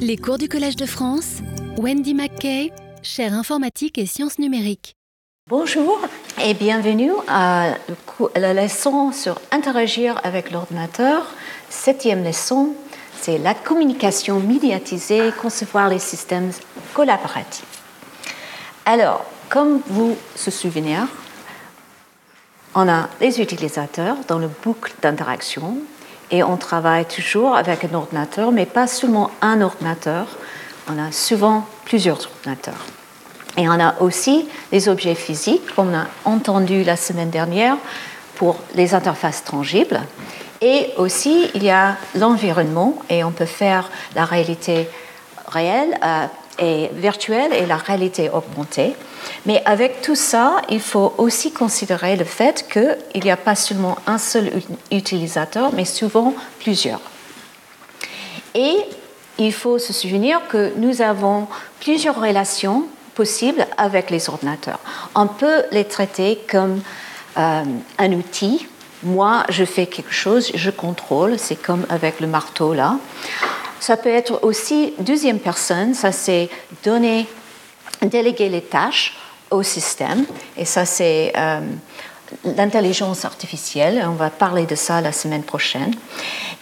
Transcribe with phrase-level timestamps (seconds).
[0.00, 1.38] Les cours du Collège de France,
[1.76, 2.72] Wendy McKay,
[3.02, 4.94] chaire informatique et sciences numériques.
[5.48, 6.00] Bonjour
[6.42, 7.74] et bienvenue à
[8.36, 11.26] la leçon sur interagir avec l'ordinateur.
[11.68, 12.74] Septième leçon,
[13.20, 16.52] c'est la communication médiatisée, concevoir les systèmes
[16.94, 17.82] collaboratifs.
[18.86, 20.98] Alors, comme vous vous souvenez,
[22.74, 25.78] on a les utilisateurs dans le boucle d'interaction
[26.30, 30.26] et on travaille toujours avec un ordinateur, mais pas seulement un ordinateur,
[30.88, 32.86] on a souvent plusieurs ordinateurs.
[33.56, 37.76] Et on a aussi les objets physiques, comme on a entendu la semaine dernière,
[38.36, 40.00] pour les interfaces tangibles.
[40.60, 44.88] Et aussi, il y a l'environnement, et on peut faire la réalité
[45.48, 46.26] réelle euh,
[46.58, 48.94] et virtuelle et la réalité augmentée.
[49.46, 53.96] Mais avec tout ça, il faut aussi considérer le fait qu'il n'y a pas seulement
[54.06, 54.50] un seul
[54.90, 57.00] utilisateur, mais souvent plusieurs.
[58.54, 58.76] Et
[59.38, 61.46] il faut se souvenir que nous avons
[61.80, 64.80] plusieurs relations possibles avec les ordinateurs.
[65.14, 66.80] On peut les traiter comme
[67.36, 67.62] euh,
[67.98, 68.66] un outil.
[69.02, 72.96] Moi, je fais quelque chose, je contrôle, c'est comme avec le marteau là.
[73.80, 76.48] Ça peut être aussi deuxième personne, ça c'est
[76.84, 77.26] donner,
[78.02, 79.16] déléguer les tâches
[79.50, 80.24] au système.
[80.56, 81.60] Et ça, c'est euh,
[82.44, 84.04] l'intelligence artificielle.
[84.06, 85.94] On va parler de ça la semaine prochaine.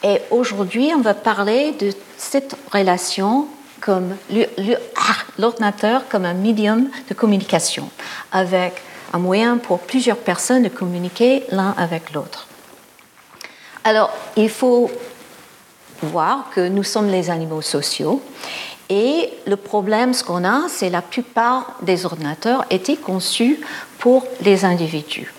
[0.02, 3.46] Et aujourd'hui, on va parler de cette relation
[3.80, 7.90] comme ah, l'ordinateur comme un médium de communication,
[8.32, 8.74] avec
[9.12, 12.46] un moyen pour plusieurs personnes de communiquer l'un avec l'autre.
[13.84, 14.90] Alors, il faut
[16.02, 18.22] voir que nous sommes les animaux sociaux
[18.88, 23.60] et le problème, ce qu'on a, c'est la plupart des ordinateurs étaient conçus
[23.98, 25.32] pour les individus.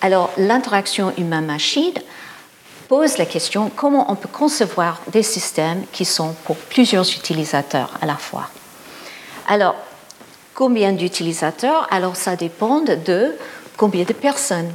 [0.00, 1.92] Alors, l'interaction humain-machine
[2.88, 8.06] pose la question comment on peut concevoir des systèmes qui sont pour plusieurs utilisateurs à
[8.06, 8.48] la fois?
[9.46, 9.76] Alors,
[10.54, 11.86] combien d'utilisateurs?
[11.90, 13.36] Alors, ça dépend de
[13.76, 14.72] combien de personnes.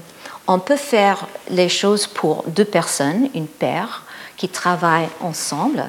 [0.47, 4.03] On peut faire les choses pour deux personnes, une paire,
[4.37, 5.83] qui travaillent ensemble.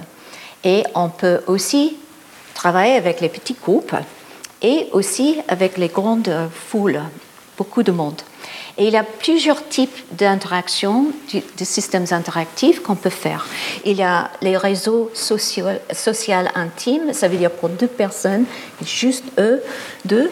[0.65, 1.97] Et on peut aussi
[2.55, 3.95] travailler avec les petits groupes
[4.63, 7.01] et aussi avec les grandes foules,
[7.57, 8.23] beaucoup de monde.
[8.79, 13.47] Et il y a plusieurs types d'interactions, de systèmes interactifs qu'on peut faire.
[13.85, 15.67] Il y a les réseaux sociaux,
[16.55, 18.45] intimes, ça veut dire pour deux personnes,
[18.85, 19.63] juste eux,
[20.05, 20.31] deux.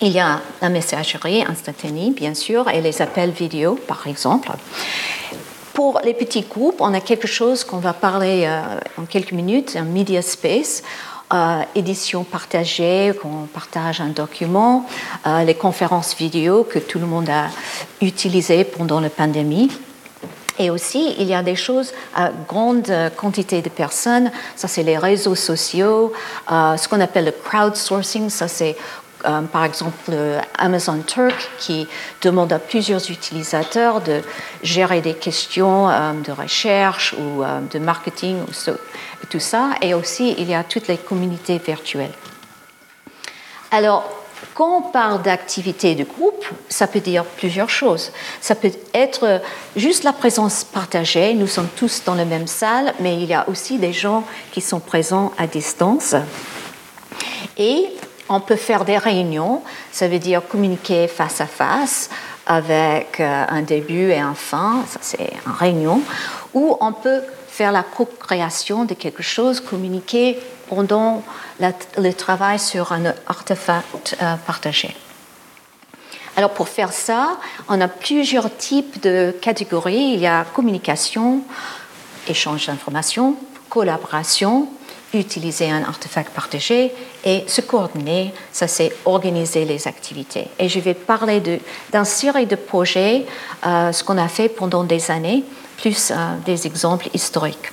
[0.00, 4.50] Il y a la messagerie instantanée, bien sûr, et les appels vidéo, par exemple.
[5.78, 9.76] Pour les petits groupes, on a quelque chose qu'on va parler euh, en quelques minutes,
[9.76, 10.82] un media space.
[11.32, 14.86] Euh, édition partagée, qu'on partage un document,
[15.24, 17.46] euh, les conférences vidéo que tout le monde a
[18.00, 19.70] utilisées pendant la pandémie.
[20.58, 24.32] Et aussi, il y a des choses à grande quantité de personnes.
[24.56, 26.12] Ça, c'est les réseaux sociaux,
[26.48, 28.28] ce qu'on appelle le crowdsourcing.
[28.28, 28.74] Ça, c'est
[29.22, 30.12] par exemple
[30.56, 31.86] Amazon Turk qui
[32.22, 34.22] demande à plusieurs utilisateurs de
[34.62, 39.70] gérer des questions de recherche ou de marketing ou tout ça.
[39.82, 42.12] Et aussi, il y a toutes les communautés virtuelles.
[43.70, 44.08] Alors,
[44.54, 48.12] quand on parle d'activité de groupe, ça peut dire plusieurs choses.
[48.40, 49.40] Ça peut être
[49.76, 51.34] juste la présence partagée.
[51.34, 54.60] Nous sommes tous dans la même salle, mais il y a aussi des gens qui
[54.60, 56.14] sont présents à distance.
[57.56, 57.88] Et
[58.28, 59.62] on peut faire des réunions.
[59.92, 62.10] Ça veut dire communiquer face à face
[62.46, 64.84] avec euh, un début et un fin.
[64.88, 66.00] Ça, c'est une réunion.
[66.54, 71.22] Ou on peut faire la co-création de quelque chose, communiquer pendant
[71.60, 74.94] le travail sur un artefact euh, partagé.
[76.36, 80.12] Alors pour faire ça, on a plusieurs types de catégories.
[80.14, 81.40] Il y a communication,
[82.28, 83.34] échange d'informations,
[83.68, 84.68] collaboration,
[85.14, 86.92] utiliser un artefact partagé
[87.24, 90.48] et se coordonner, ça c'est organiser les activités.
[90.58, 93.24] Et je vais parler d'une série de projets,
[93.66, 95.44] euh, ce qu'on a fait pendant des années
[95.78, 96.14] plus euh,
[96.44, 97.72] des exemples historiques.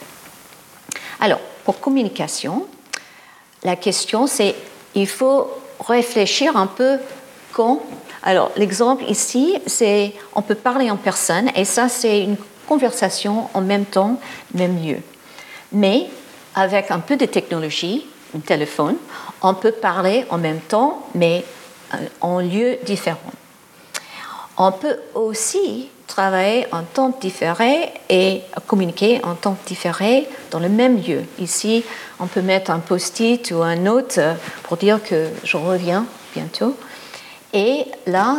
[1.19, 2.67] Alors, pour communication,
[3.63, 4.55] la question c'est,
[4.93, 5.51] il faut
[5.85, 6.99] réfléchir un peu
[7.51, 7.81] quand.
[8.23, 12.37] Alors, l'exemple ici, c'est, on peut parler en personne, et ça, c'est une
[12.67, 14.19] conversation en même temps,
[14.53, 14.97] même lieu.
[15.71, 16.07] Mais
[16.55, 18.05] avec un peu de technologie,
[18.35, 18.95] un téléphone,
[19.41, 21.43] on peut parler en même temps, mais
[21.93, 23.19] euh, en lieu différent.
[24.57, 31.01] On peut aussi travailler en temps différé et communiquer en temps différé dans le même
[31.01, 31.23] lieu.
[31.39, 31.83] Ici,
[32.19, 34.19] on peut mettre un post-it ou un note
[34.63, 36.75] pour dire que je reviens bientôt.
[37.53, 38.37] Et là,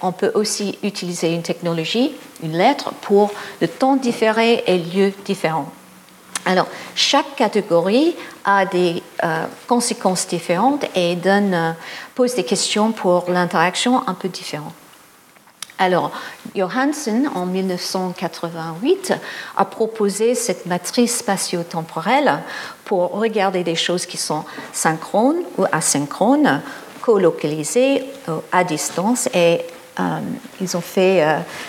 [0.00, 2.12] on peut aussi utiliser une technologie,
[2.42, 5.70] une lettre, pour le temps différé et lieu différent.
[6.44, 11.72] Alors, chaque catégorie a des euh, conséquences différentes et euh,
[12.14, 14.74] pose des questions pour l'interaction un peu différentes.
[15.78, 16.12] Alors,
[16.54, 19.14] Johansen, en 1988,
[19.56, 22.40] a proposé cette matrice spatio-temporelle
[22.84, 26.60] pour regarder des choses qui sont synchrones ou asynchrones,
[27.00, 28.04] colocalisées
[28.52, 29.62] à distance, et
[29.98, 30.20] euh,
[30.60, 31.24] ils ont fait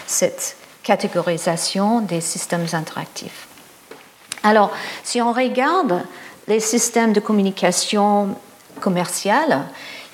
[0.05, 3.47] cette catégorisation des systèmes interactifs.
[4.43, 4.71] Alors,
[5.03, 6.01] si on regarde
[6.47, 8.35] les systèmes de communication
[8.81, 9.61] commerciale,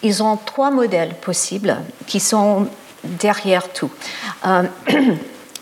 [0.04, 1.78] ils ont trois modèles possibles
[2.08, 2.68] qui sont
[3.04, 3.90] derrière tout.
[4.46, 4.64] Euh,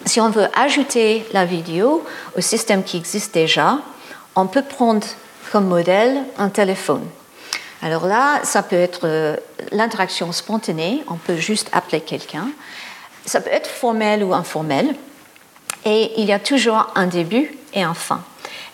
[0.06, 2.06] si on veut ajouter la vidéo
[2.38, 3.80] au système qui existe déjà,
[4.36, 5.06] on peut prendre
[5.52, 7.06] comme modèle un téléphone.
[7.81, 9.38] Alors là, ça peut être euh,
[9.72, 12.50] l'interaction spontanée, on peut juste appeler quelqu'un.
[13.25, 14.96] Ça peut être formel ou informel.
[15.86, 18.22] Et il y a toujours un début et un fin.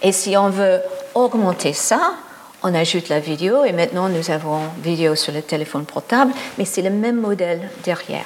[0.04, 0.82] Et si on veut
[1.16, 2.14] augmenter ça,
[2.62, 6.82] on ajoute la vidéo et maintenant nous avons vidéo sur le téléphone portable, mais c'est
[6.82, 8.26] le même modèle derrière.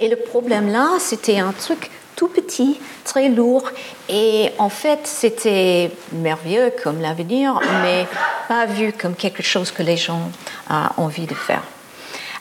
[0.00, 3.64] Et le problème là, c'était un truc tout petit, très lourd.
[4.08, 8.06] Et en fait, c'était merveilleux comme l'avenir, mais
[8.48, 10.30] pas vu comme quelque chose que les gens
[10.70, 11.62] ont envie de faire.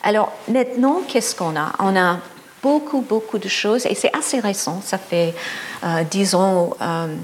[0.04, 1.74] Alors maintenant, qu'est-ce qu'on a?
[1.80, 2.20] On a
[2.62, 5.34] beaucoup, beaucoup de choses, et c'est assez récent, ça fait,
[5.84, 7.16] euh, disons, euh,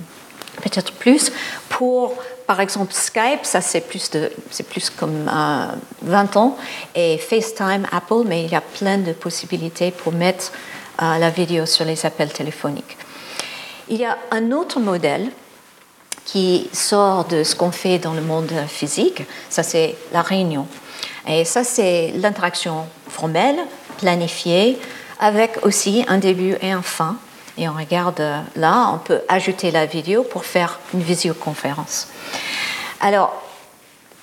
[0.61, 1.31] peut-être plus,
[1.69, 2.15] pour
[2.47, 6.57] par exemple, Skype, ça c'est plus, de, c'est plus comme 20 euh, ans,
[6.95, 10.53] et FaceTime, Apple, mais il y a plein de possibilités pour mettre
[11.01, 12.97] euh, la vidéo sur les appels téléphoniques.
[13.89, 15.29] Il y a un autre modèle
[16.23, 20.67] qui sort de ce qu'on fait dans le monde physique, ça c'est la réunion.
[21.27, 23.57] Et ça c'est l'interaction formelle,
[23.97, 24.79] planifiée,
[25.19, 27.17] avec aussi un début et un fin.
[27.57, 28.21] Et on regarde
[28.56, 32.07] là, on peut ajouter la vidéo pour faire une visioconférence.
[33.01, 33.42] Alors,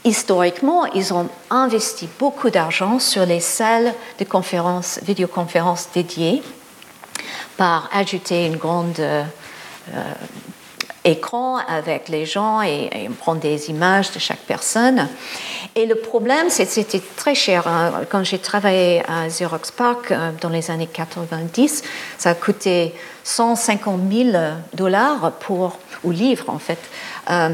[0.05, 6.43] historiquement, ils ont investi beaucoup d'argent sur les salles de conférences, vidéoconférences dédiées
[7.57, 9.25] par ajouter une grande euh,
[11.05, 15.09] écran avec les gens et, prendre des images de chaque personne.
[15.77, 17.67] Et le problème, c'était très cher.
[17.67, 18.03] Hein.
[18.11, 21.83] Quand j'ai travaillé à Xerox Park euh, dans les années 90,
[22.19, 24.31] ça a coûté 150 000
[24.73, 26.79] dollars pour, ou livres en fait,
[27.31, 27.50] euh,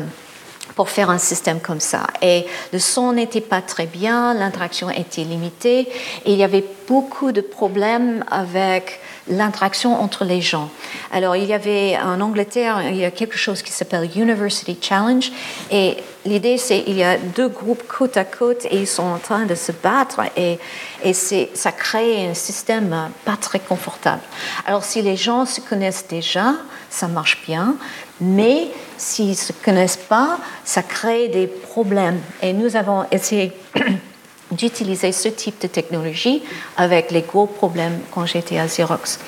[0.75, 2.07] pour faire un système comme ça.
[2.23, 5.81] Et le son n'était pas très bien, l'interaction était limitée,
[6.25, 9.01] et il y avait beaucoup de problèmes avec
[9.31, 10.69] l'interaction entre les gens.
[11.13, 15.31] Alors, il y avait en Angleterre, il y a quelque chose qui s'appelle University Challenge,
[15.71, 15.97] et
[16.27, 19.47] l'idée, c'est qu'il y a deux groupes côte à côte et ils sont en train
[19.47, 20.59] de se battre, et,
[21.03, 24.23] et ça crée un système pas très confortable.
[24.67, 26.55] Alors, si les gens se connaissent déjà,
[26.91, 27.77] ça marche bien,
[28.21, 28.69] mais
[28.99, 32.21] s'ils ne se connaissent pas, ça crée des problèmes.
[32.43, 33.53] Et nous avons essayé
[34.51, 36.43] d'utiliser ce type de technologie
[36.77, 39.19] avec les gros problèmes quand j'étais à Xerox.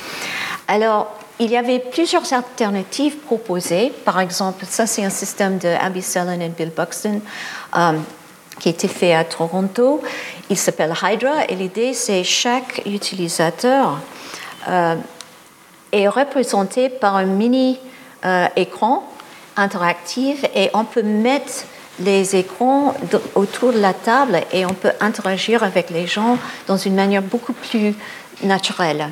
[0.69, 3.93] Alors, il y avait plusieurs alternatives proposées.
[4.05, 7.21] Par exemple, ça c'est un système de Abby Sellen et Bill Buxton
[7.77, 7.93] euh,
[8.61, 10.03] qui a été fait à Toronto.
[10.51, 13.99] Il s'appelle Hydra et l'idée c'est chaque utilisateur
[14.69, 14.95] euh,
[15.91, 17.79] est représenté par un mini
[18.25, 19.03] euh, écran
[19.57, 21.65] interactif et on peut mettre
[22.01, 22.95] les écrans
[23.35, 27.53] autour de la table et on peut interagir avec les gens dans une manière beaucoup
[27.53, 27.95] plus
[28.43, 29.11] naturelle.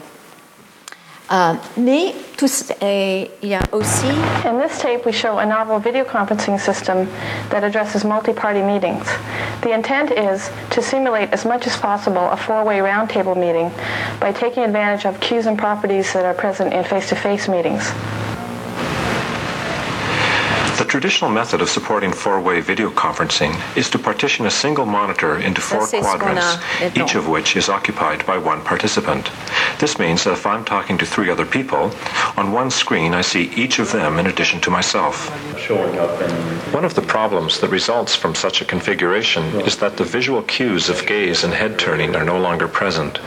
[1.31, 4.09] Uh, mais il y a aussi.
[4.45, 7.07] In this tape, we show a novel video conferencing system
[7.51, 9.07] that addresses multi-party meetings.
[9.63, 13.71] The intent is to simulate as much as possible a four-way roundtable meeting
[14.19, 17.93] by taking advantage of cues and properties that are present in face-to-face -face meetings.
[20.91, 25.87] Traditional method of supporting four-way video conferencing is to partition a single monitor into four
[25.87, 26.97] c'est ce qu'on a quadrants, maintenant.
[26.99, 29.31] each of which is occupied by one participant.
[29.79, 31.93] This means that if I'm talking to three other people,
[32.37, 35.31] on one screen I see each of them in addition to myself.
[35.57, 36.31] showing up in
[36.73, 40.89] One of the problems that results from such a configuration is that the visual cues
[40.89, 43.21] of gaze and head turning are no longer present.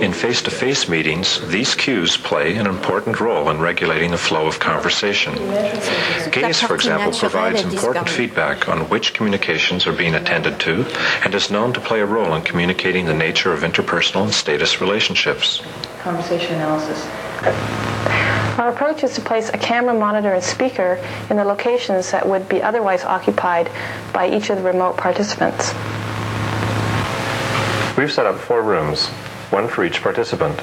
[0.00, 5.34] In face-to-face meetings, these cues play an important role in regulating the flow of conversation.
[6.32, 10.84] Gaze, for example, provides important feedback on which communications are being attended to
[11.24, 14.80] and is known to play a role in communicating the nature of interpersonal and status
[14.80, 15.62] relationships.
[16.00, 17.06] conversation analysis.
[18.58, 22.48] Our approach is to place a camera, monitor, and speaker in the locations that would
[22.48, 23.70] be otherwise occupied
[24.12, 25.72] by each of the remote participants.
[27.96, 29.08] We've set up four rooms,
[29.50, 30.60] one for each participant.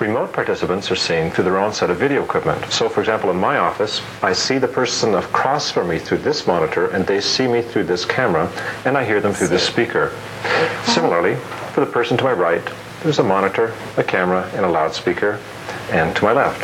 [0.00, 2.70] Remote participants are seen through their own set of video equipment.
[2.70, 6.46] So, for example, in my office, I see the person across from me through this
[6.46, 8.50] monitor, and they see me through this camera,
[8.84, 10.12] and I hear them through this speaker.
[10.12, 10.84] Oh.
[10.86, 11.36] Similarly,
[11.72, 12.62] for the person to my right,
[13.02, 15.40] there's a monitor, a camera, and a loudspeaker,
[15.90, 16.60] and to my left,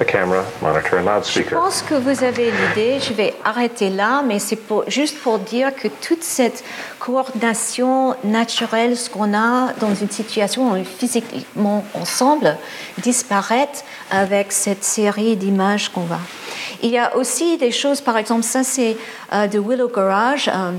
[0.00, 1.50] a camera, monitor, and loudspeaker.
[1.50, 3.00] Je pense que vous avez l'idée.
[3.00, 6.62] Je vais arrêter là, mais c'est pour, juste pour dire que toute cette
[7.06, 12.56] coordination naturelle, ce qu'on a dans une situation où on est physiquement ensemble,
[12.98, 13.70] disparaît
[14.10, 16.18] avec cette série d'images qu'on va.
[16.82, 18.96] Il y a aussi des choses, par exemple, ça c'est
[19.32, 20.48] euh, de Willow Garage.
[20.48, 20.72] euh,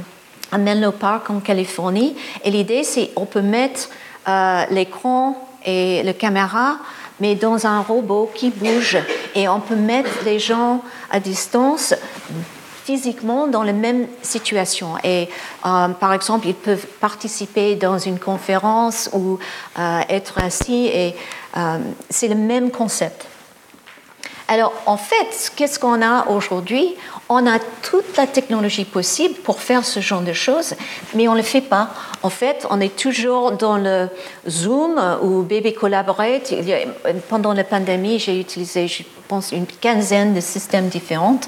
[0.51, 2.15] à Menlo Park en Californie.
[2.43, 3.89] Et l'idée, c'est on peut mettre
[4.27, 6.77] euh, l'écran et la caméra,
[7.19, 8.97] mais dans un robot qui bouge.
[9.35, 10.81] Et on peut mettre les gens
[11.11, 11.93] à distance
[12.87, 14.97] physiquement dans la même situation.
[15.03, 15.27] Et
[15.65, 19.39] euh, par exemple, ils peuvent participer dans une conférence ou
[19.77, 20.89] euh, être assis.
[20.93, 21.13] Et
[21.57, 21.79] euh,
[22.09, 23.27] c'est le même concept.
[24.47, 26.95] Alors, en fait, qu'est-ce qu'on a aujourd'hui?
[27.29, 30.75] On a toute la technologie possible pour faire ce genre de choses,
[31.13, 31.89] mais on ne le fait pas.
[32.23, 34.07] En fait, on est toujours dans le
[34.47, 36.53] Zoom ou Baby Collaborate.
[37.27, 41.39] Pendant la pandémie, j'ai utilisé, je pense, une quinzaine de systèmes différents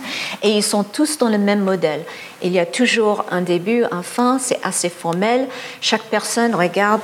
[0.43, 2.03] et ils sont tous dans le même modèle.
[2.41, 5.47] Il y a toujours un début, un fin, c'est assez formel.
[5.79, 7.01] Chaque personne regarde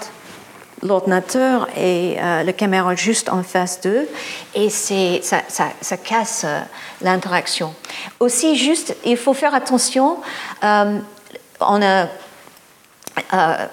[0.82, 4.08] l'ordinateur et euh, la caméra juste en face d'eux
[4.54, 6.60] et c'est, ça, ça- casse euh,
[7.02, 7.74] l'interaction.
[8.20, 10.18] Aussi, juste, il faut faire attention.
[10.64, 11.00] euh,
[11.62, 12.08] on a,
[13.34, 13.66] euh,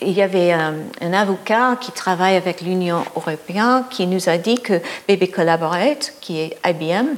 [0.00, 4.80] il y avait un avocat qui travaille avec l'Union européenne qui nous a dit que
[5.08, 7.14] Baby Collaborate, qui est IBM,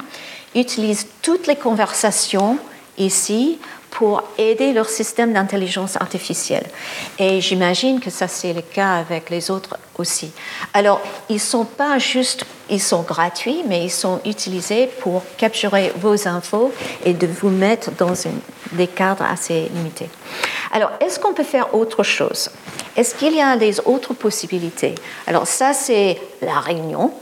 [0.55, 2.57] utilise toutes les conversations
[2.97, 3.59] ici
[3.91, 6.65] pour aider leur système d'intelligence artificielle.
[7.19, 10.31] Et j'imagine que ça c'est le cas avec les autres aussi.
[10.73, 16.27] Alors, ils sont pas juste, ils sont gratuits, mais ils sont utilisés pour capturer vos
[16.27, 16.73] infos
[17.05, 18.13] et de vous mettre dans
[18.71, 20.09] des cadres assez limités.
[20.71, 22.49] Alors, est-ce qu'on peut faire autre chose?
[22.95, 24.95] Est-ce qu'il y a des autres possibilités?
[25.27, 27.13] Alors, ça c'est la réunion.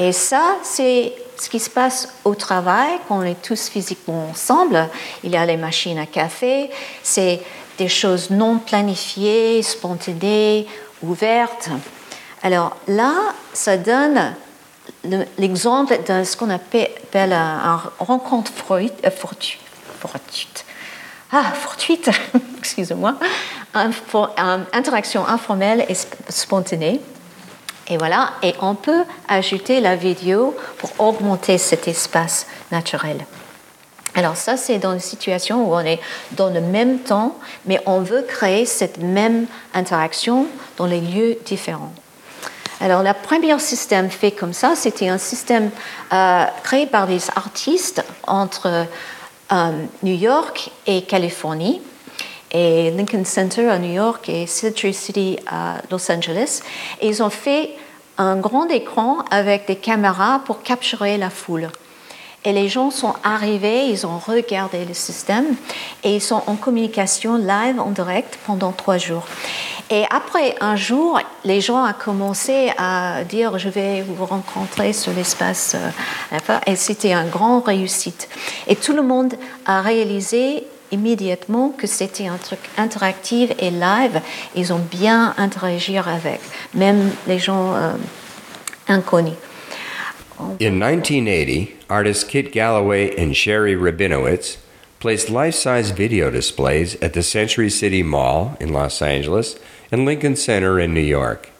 [0.00, 4.88] Et ça, c'est ce qui se passe au travail, quand on est tous physiquement ensemble.
[5.22, 6.70] Il y a les machines à café,
[7.02, 7.40] c'est
[7.78, 10.66] des choses non planifiées, spontanées,
[11.02, 11.68] ouvertes.
[12.42, 13.12] Alors là,
[13.52, 14.34] ça donne
[15.04, 18.94] le- l'exemple de ce qu'on appelle un, un rencontre fortuite,
[20.00, 20.64] euh.
[21.30, 22.10] Ah, fortuite,
[22.58, 23.14] excusez-moi,
[24.72, 27.00] interaction informelle et sp- spontanée.
[27.88, 33.24] Et voilà, et on peut ajouter la vidéo pour augmenter cet espace naturel.
[34.14, 36.00] Alors ça, c'est dans une situation où on est
[36.32, 41.92] dans le même temps, mais on veut créer cette même interaction dans les lieux différents.
[42.80, 45.70] Alors, le premier système fait comme ça, c'était un système
[46.12, 48.86] euh, créé par des artistes entre
[49.52, 49.70] euh,
[50.02, 51.80] New York et Californie
[52.50, 56.62] et Lincoln Center à New York et Century City à Los Angeles.
[57.00, 57.70] Et ils ont fait
[58.16, 61.68] un grand écran avec des caméras pour capturer la foule.
[62.44, 65.44] Et les gens sont arrivés, ils ont regardé le système
[66.04, 69.26] et ils sont en communication live, en direct, pendant trois jours.
[69.90, 75.12] Et après un jour, les gens ont commencé à dire je vais vous rencontrer sur
[75.12, 75.74] l'espace.
[75.74, 78.28] euh, Et c'était une grande réussite.
[78.66, 79.34] Et tout le monde
[79.66, 84.20] a réalisé immédiatement que c'était un truc interactif et live.
[84.54, 86.40] Ils ont bien interagi avec,
[86.74, 87.92] même les gens euh,
[88.88, 89.36] inconnus.
[90.60, 94.58] In 1980, artists Kit Galloway and Sherry Rabinowitz
[95.00, 99.56] placed life size video displays at the Century City Mall in Los Angeles
[99.90, 101.50] and Lincoln Center in New York.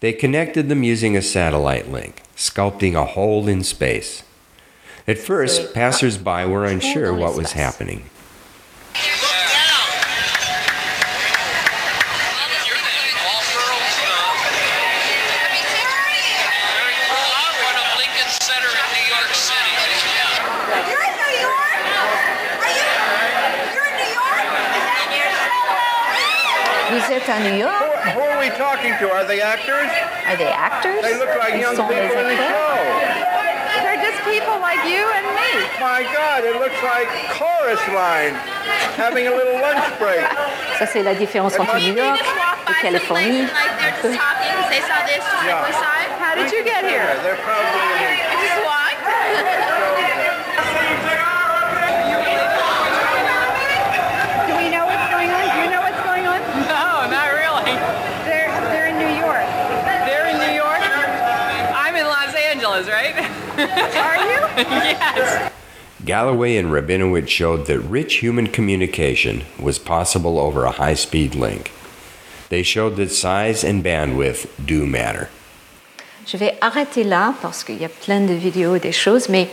[0.00, 4.22] They connected them using a satellite link, sculpting a hole in space.
[5.08, 8.04] At first, uh, passers-by were unsure what was happening.
[27.28, 27.74] À New York?
[27.74, 29.10] Who, who are we talking to?
[29.10, 29.90] Are they actors?
[30.26, 31.02] Are they actors?
[31.02, 33.26] They look like Ils young people in the show.
[34.56, 35.52] They're just people like you and me.
[35.80, 38.34] My God, it looks like chorus line
[38.96, 40.24] having a little lunch break.
[40.78, 42.20] Ça, c'est la différence entre New York
[42.68, 43.42] et Californie.
[43.42, 44.52] Like they're just talking.
[44.70, 45.62] They saw this just Yeah.
[45.62, 46.08] like we.
[46.20, 47.16] How did you get Yeah, here?
[47.22, 50.06] they're probably in I just walked.
[54.46, 55.42] Do we know what's going on?
[55.54, 56.40] Do you know what's going on?
[56.68, 57.72] No, not really.
[58.28, 59.46] They're they're in New York.
[60.06, 60.80] They're in New York.
[61.74, 63.14] I'm in Los Angeles, right?
[63.70, 64.40] Are you?
[64.56, 65.52] yes.
[66.04, 71.72] Galloway and Rabinowitz showed that rich human communication was possible over a high speed link.
[72.48, 75.28] They showed that size and bandwidth do matter.
[76.26, 79.48] Je vais arrêter là parce qu'il y a plein de vidéos, des choses, mais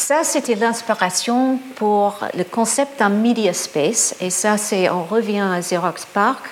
[0.00, 4.14] ça, c'était l'inspiration pour le concept d'un media space.
[4.20, 6.42] Et ça, c'est, on revient à Xerox Park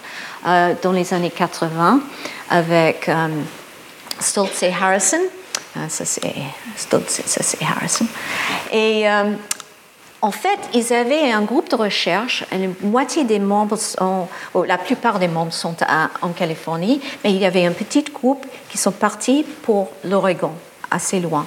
[0.47, 2.01] euh, dans les années 80
[2.51, 3.29] avec euh,
[4.21, 5.23] Stoltz et Harrison.
[5.79, 6.21] Ah, ça, c'est
[6.77, 8.07] ça, c'est Harrison.
[8.73, 9.33] Et euh,
[10.23, 12.45] en fait, ils avaient un groupe de recherche.
[12.51, 14.27] La moitié des membres sont,
[14.67, 15.77] la plupart des membres sont
[16.21, 20.53] en Californie, mais il y avait un petit groupe qui sont partis pour l'Oregon,
[20.91, 21.47] assez loin.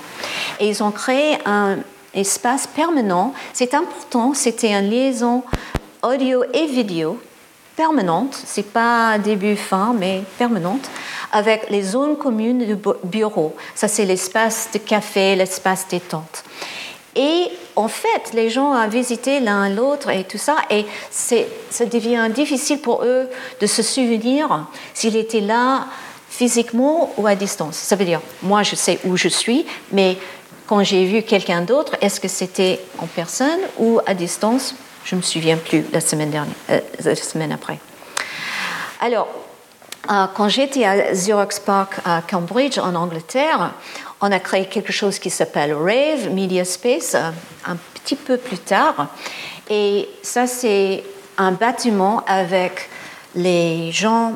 [0.59, 1.79] Et ils ont créé un
[2.13, 3.33] espace permanent.
[3.51, 5.43] C'est important, c'était une liaison
[6.03, 7.19] audio et vidéo
[7.85, 10.87] permanente, c'est pas début fin, mais permanente,
[11.31, 13.55] avec les zones communes de bu- bureau.
[13.73, 16.43] Ça, c'est l'espace de café, l'espace détente.
[17.15, 17.45] Et
[17.75, 22.79] en fait, les gens ont visité l'un l'autre et tout ça, et ça devient difficile
[22.81, 23.27] pour eux
[23.59, 25.85] de se souvenir s'il était là
[26.29, 27.77] physiquement ou à distance.
[27.77, 30.17] Ça veut dire, moi, je sais où je suis, mais
[30.67, 34.75] quand j'ai vu quelqu'un d'autre, est-ce que c'était en personne ou à distance?
[35.03, 37.79] Je ne me souviens plus la semaine, dernière, euh, la semaine après.
[38.99, 39.27] Alors,
[40.09, 43.73] euh, quand j'étais à Xerox Park à Cambridge, en Angleterre,
[44.21, 47.31] on a créé quelque chose qui s'appelle Rave Media Space euh,
[47.65, 49.07] un petit peu plus tard.
[49.69, 51.03] Et ça, c'est
[51.37, 52.89] un bâtiment avec
[53.35, 54.33] les gens,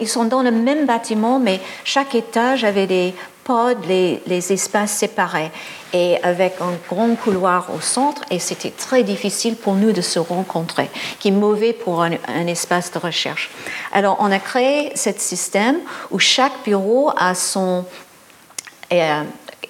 [0.00, 5.50] ils sont dans le même bâtiment, mais chaque étage avait des pods, les, espaces séparés,
[5.92, 10.18] et avec un grand couloir au centre, et c'était très difficile pour nous de se
[10.18, 13.50] rencontrer, qui est mauvais pour un, un espace de recherche.
[13.92, 15.76] Alors, on a créé ce système
[16.10, 17.84] où chaque bureau a son
[18.92, 19.22] euh,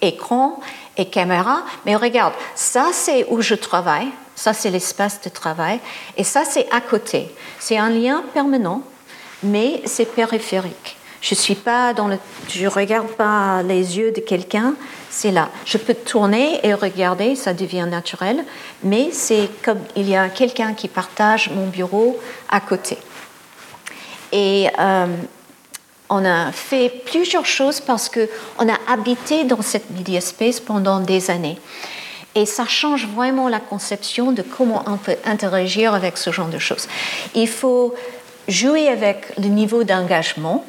[0.03, 0.61] écran
[0.97, 1.63] et caméra.
[1.87, 5.81] Mais regarde, ça c'est où je travaille, ça c'est l'espace de travail,
[6.17, 7.29] et ça c'est à côté.
[7.59, 8.83] C'est un lien permanent,
[9.43, 10.97] mais c'est périphérique.
[11.25, 12.19] Je suis pas dans le,
[12.51, 14.75] je regarde pas les yeux de quelqu'un,
[15.09, 15.49] c'est là.
[15.65, 18.45] Je peux tourner et regarder, ça devient naturel,
[18.83, 22.99] mais c'est comme il y a quelqu'un qui partage mon bureau à côté.
[24.33, 25.07] Et euh,
[26.11, 31.31] on a fait plusieurs choses parce qu'on a habité dans cette media space pendant des
[31.31, 31.57] années.
[32.35, 36.59] Et ça change vraiment la conception de comment on peut interagir avec ce genre de
[36.59, 36.87] choses.
[37.35, 37.95] Il faut
[38.47, 40.67] jouer avec le niveau d'engagement.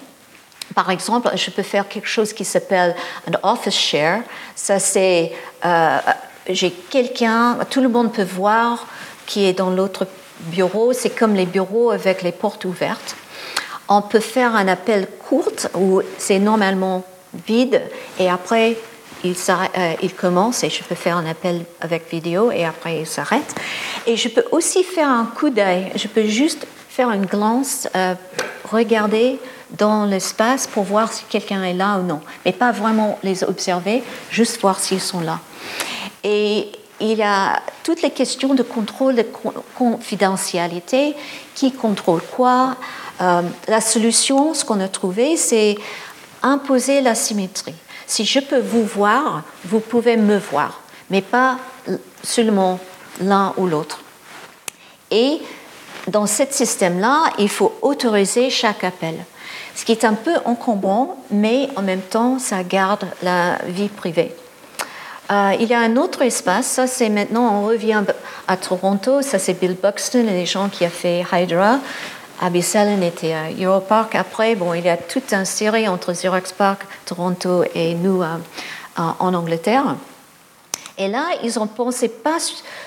[0.75, 2.95] Par exemple, je peux faire quelque chose qui s'appelle
[3.27, 4.21] un office share.
[4.55, 5.31] Ça, c'est
[5.65, 5.97] euh,
[6.49, 8.85] j'ai quelqu'un, tout le monde peut voir
[9.25, 10.05] qui est dans l'autre
[10.41, 10.93] bureau.
[10.93, 13.15] C'est comme les bureaux avec les portes ouvertes.
[13.87, 17.05] On peut faire un appel court où c'est normalement
[17.47, 17.81] vide
[18.19, 18.77] et après
[19.23, 23.07] il, euh, il, commence et je peux faire un appel avec vidéo et après il
[23.07, 23.55] s'arrête.
[24.05, 25.91] Et je peux aussi faire un coup d'œil.
[25.95, 28.15] Je peux juste faire une glance, euh,
[28.71, 29.39] regarder
[29.77, 34.03] dans l'espace pour voir si quelqu'un est là ou non, mais pas vraiment les observer,
[34.31, 35.39] juste voir s'ils sont là.
[36.23, 39.25] Et il y a toutes les questions de contrôle de
[39.75, 41.15] confidentialité,
[41.53, 42.75] qui contrôle quoi.
[43.21, 45.75] Euh, la solution, ce qu'on a trouvé, c'est
[46.41, 47.75] imposer la symétrie.
[48.07, 51.57] Si je peux vous voir, vous pouvez me voir, mais pas
[52.23, 52.79] seulement
[53.21, 54.01] l'un ou l'autre.
[55.11, 55.39] Et
[56.07, 59.15] dans ce système-là, il faut autoriser chaque appel,
[59.75, 64.33] ce qui est un peu encombrant, mais en même temps, ça garde la vie privée.
[65.31, 68.03] Euh, il y a un autre espace, ça c'est maintenant, on revient
[68.47, 71.79] à Toronto, ça c'est Bill Buxton et les gens qui ont fait Hydra.
[72.41, 74.13] Abby Sellen était à Europark.
[74.13, 78.37] Après, bon, il y a toute une série entre Xerox Park, Toronto et nous euh,
[78.97, 79.95] en Angleterre.
[80.97, 82.37] Et là, ils ont pensé pas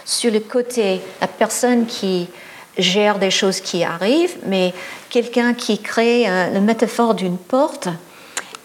[0.05, 2.29] sur le côté, la personne qui
[2.77, 4.73] gère des choses qui arrivent, mais
[5.11, 7.89] quelqu'un qui crée euh, la métaphore d'une porte.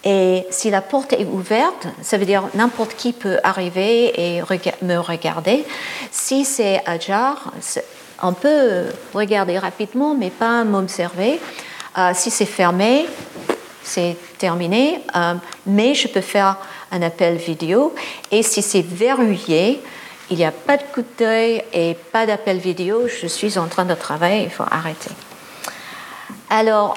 [0.04, 4.42] Et si la porte est ouverte, ça veut dire n'importe qui peut arriver et
[4.82, 5.64] me regarder.
[6.10, 7.52] Si c'est ajar,
[8.22, 11.40] on peut regarder rapidement, mais pas m'observer.
[11.96, 13.06] Euh, si c'est fermé,
[13.82, 15.34] c'est terminé, euh,
[15.66, 16.56] mais je peux faire
[16.90, 17.94] un appel vidéo.
[18.30, 19.80] Et si c'est verrouillé,
[20.30, 23.84] il n'y a pas de coup d'œil et pas d'appel vidéo, je suis en train
[23.84, 25.10] de travailler, il faut arrêter.
[26.50, 26.96] Alors,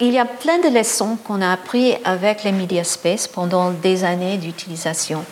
[0.00, 4.04] il y a plein de leçons qu'on a appris avec les media space pendant des
[4.04, 5.24] années d'utilisation.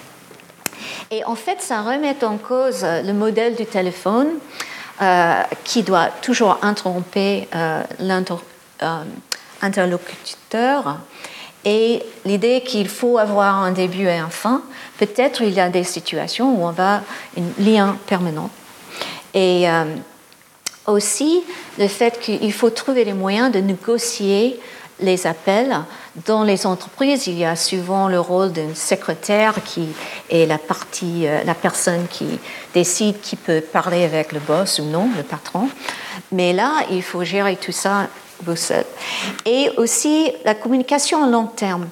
[1.10, 4.28] Et en fait, ça remet en cause le modèle du téléphone
[5.00, 7.82] euh, qui doit toujours interrompre euh,
[9.60, 10.96] l'interlocuteur
[11.64, 14.62] et l'idée qu'il faut avoir un début et un fin,
[14.98, 17.02] peut-être il y a des situations où on va
[17.36, 18.50] un lien permanent.
[19.34, 19.84] Et euh,
[20.86, 21.42] aussi
[21.78, 24.58] le fait qu'il faut trouver les moyens de négocier
[25.00, 25.76] les appels.
[26.24, 29.88] Dans les entreprises, il y a souvent le rôle d'un secrétaire qui
[30.30, 32.38] est la partie, euh, la personne qui
[32.72, 35.68] décide qui peut parler avec le boss ou non, le patron.
[36.32, 38.08] Mais là, il faut gérer tout ça
[39.44, 41.88] et aussi la communication à long terme.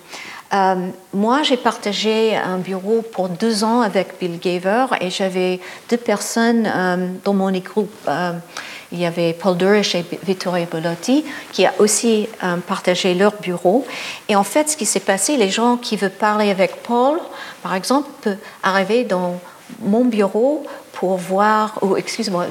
[0.53, 5.97] Euh, moi, j'ai partagé un bureau pour deux ans avec Bill Gaver et j'avais deux
[5.97, 8.09] personnes euh, dans mon groupe.
[8.95, 12.29] Il y avait Paul Durish et Vittorio Bellotti qui a aussi
[12.67, 13.85] partagé leur bureau.
[14.29, 17.19] Et en fait, ce qui s'est passé, les gens qui veulent parler avec Paul,
[17.63, 19.41] par exemple, peuvent arriver dans
[19.81, 22.47] mon bureau pour voir, ou excuse-moi,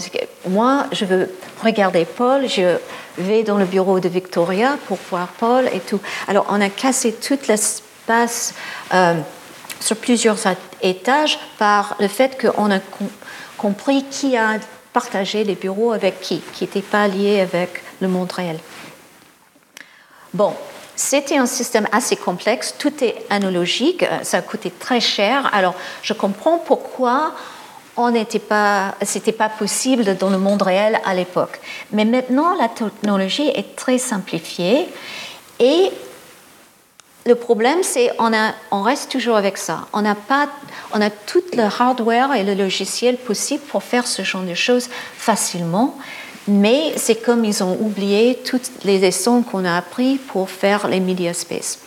[0.49, 1.29] moi je veux
[1.63, 2.77] regarder Paul, je
[3.17, 6.01] vais dans le bureau de Victoria pour voir Paul et tout.
[6.27, 8.53] Alors on a cassé tout l'espace
[8.93, 9.15] euh,
[9.79, 10.37] sur plusieurs
[10.81, 12.79] étages par le fait qu'on a
[13.57, 14.57] compris qui a
[14.93, 18.59] partagé les bureaux avec qui, qui n'était pas lié avec le monde réel.
[20.33, 20.53] Bon,
[20.95, 25.49] c'était un système assez complexe, tout est analogique, euh, ça a coûté très cher.
[25.53, 27.33] Alors, je comprends pourquoi
[27.97, 28.95] on n'était pas,
[29.37, 31.59] pas possible dans le monde réel à l'époque.
[31.91, 34.87] Mais maintenant, la technologie est très simplifiée
[35.59, 35.91] et
[37.25, 39.87] le problème, c'est on, reste toujours avec ça.
[39.93, 40.49] On n'a pas,
[40.91, 44.89] on a tout le hardware et le logiciel possible pour faire ce genre de choses
[45.17, 45.97] facilement.
[46.49, 50.99] Mais c'est comme ils ont oublié toutes les leçons qu'on a appris pour faire les
[50.99, 51.79] media space.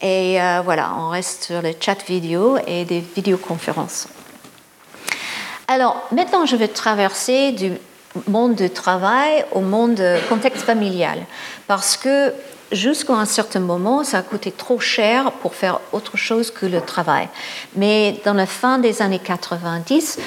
[0.00, 4.06] Et euh, voilà, on reste sur les chats vidéo et des vidéoconférences.
[5.66, 7.72] Alors maintenant, je vais traverser du
[8.28, 11.18] monde du travail au monde contexte familial,
[11.66, 12.32] parce que
[12.72, 16.80] jusqu'à un certain moment, ça a coûté trop cher pour faire autre chose que le
[16.80, 17.28] travail.
[17.76, 20.18] Mais dans la fin des années 90,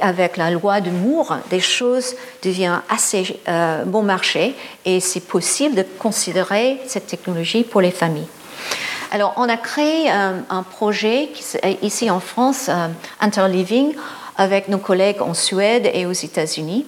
[0.00, 4.54] avec la loi de Moore, des choses deviennent assez euh, bon marché
[4.84, 8.28] et c'est possible de considérer cette technologie pour les familles.
[9.10, 11.28] Alors, on a créé euh, un projet
[11.82, 12.88] ici en France, euh,
[13.20, 13.94] Interliving,
[14.36, 16.84] avec nos collègues en Suède et aux États-Unis.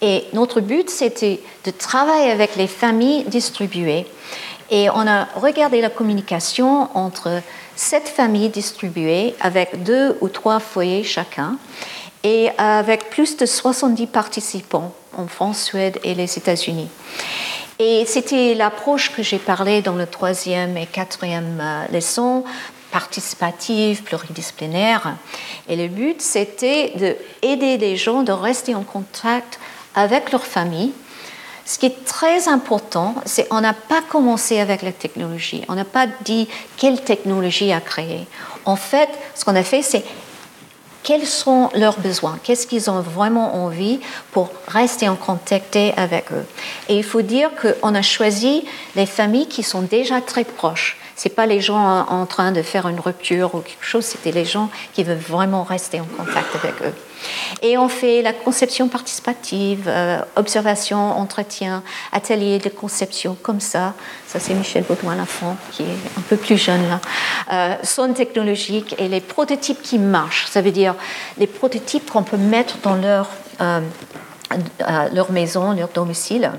[0.00, 4.06] Et notre but, c'était de travailler avec les familles distribuées.
[4.70, 7.42] Et on a regardé la communication entre
[7.74, 11.56] sept familles distribuées avec deux ou trois foyers chacun
[12.22, 16.88] et avec plus de 70 participants en France, Suède et les États-Unis.
[17.78, 22.44] Et c'était l'approche que j'ai parlé dans le troisième et quatrième euh, leçon,
[22.90, 25.14] participative, pluridisciplinaire.
[25.68, 29.60] Et le but, c'était d'aider les gens de rester en contact
[29.98, 30.92] avec leur famille.
[31.66, 35.64] Ce qui est très important, c'est qu'on n'a pas commencé avec la technologie.
[35.68, 38.26] On n'a pas dit quelle technologie à créer.
[38.64, 40.04] En fait, ce qu'on a fait, c'est
[41.02, 43.98] quels sont leurs besoins, qu'est-ce qu'ils ont vraiment envie
[44.32, 46.44] pour rester en contact avec eux?
[46.88, 51.30] Et il faut dire qu'on a choisi les familles qui sont déjà très proches c'est
[51.30, 54.70] pas les gens en train de faire une rupture ou quelque chose, c'était les gens
[54.92, 56.94] qui veulent vraiment rester en contact avec eux.
[57.60, 63.94] Et on fait la conception participative, euh, observation, entretien, atelier de conception, comme ça.
[64.28, 67.00] Ça, c'est Michel Baudouin-Lafont, qui est un peu plus jeune là.
[67.52, 70.46] Euh, son technologique et les prototypes qui marchent.
[70.46, 70.94] Ça veut dire
[71.36, 73.28] les prototypes qu'on peut mettre dans leur,
[73.60, 73.80] euh,
[75.12, 76.52] leur maison, leur domicile.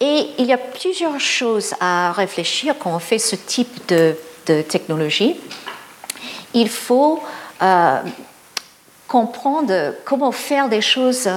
[0.00, 4.14] Et il y a plusieurs choses à réfléchir quand on fait ce type de,
[4.62, 5.36] technologie.
[6.54, 7.22] Il faut
[7.60, 8.00] euh,
[9.06, 11.28] comprendre comment faire des choses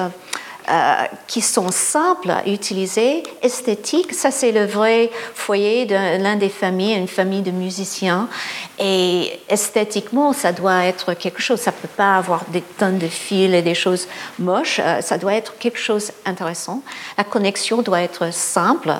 [0.69, 4.13] euh, qui sont simples à utiliser, esthétiques.
[4.13, 8.30] Ça, c'est le vrai foyer de l'un des familles, une famille de musiciens.
[8.78, 11.60] Et esthétiquement, ça doit être quelque chose.
[11.60, 14.80] Ça ne peut pas avoir des tonnes de fils et des choses moches.
[14.84, 16.84] Euh, ça doit être quelque chose d'intéressant.
[17.17, 18.93] La connexion doit être simple.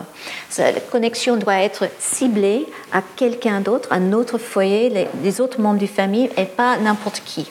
[0.58, 5.80] La connexion doit être ciblée à quelqu'un d'autre, à un autre foyer, les, autres membres
[5.80, 7.50] du famille, et pas n'importe qui.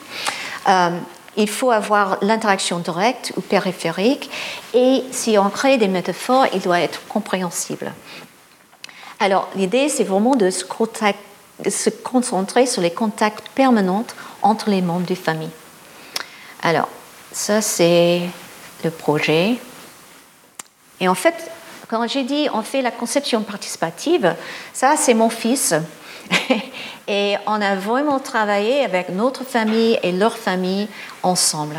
[0.67, 0.89] Euh,
[1.37, 4.29] il faut avoir l'interaction directe ou périphérique
[4.73, 7.93] et si on crée des métaphores, il doit être compréhensible.
[9.19, 14.05] Alors l'idée, c'est vraiment de se, concentrer sur les contacts permanents
[14.41, 15.51] entre les membres du famille.
[16.63, 16.89] Alors,
[17.31, 18.21] ça c'est
[18.83, 19.57] le projet.
[20.99, 21.35] Et en fait,
[21.87, 24.35] quand j'ai dit on fait la conception participative,
[24.73, 25.75] ça c'est mon fils.
[27.07, 30.87] Et on a vraiment travaillé avec notre famille et leur famille
[31.23, 31.75] ensemble.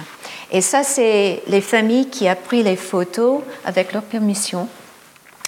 [0.51, 4.69] Et ça, c'est les familles qui ont pris les photos avec leur permission.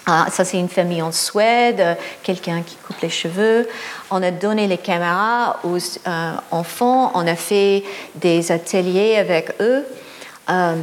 [0.07, 3.69] Ah, ça, c'est une famille en Suède, quelqu'un qui coupe les cheveux.
[4.11, 9.85] On a donné les caméras aux euh, enfants, on a fait des ateliers avec eux.
[10.51, 10.77] Euh,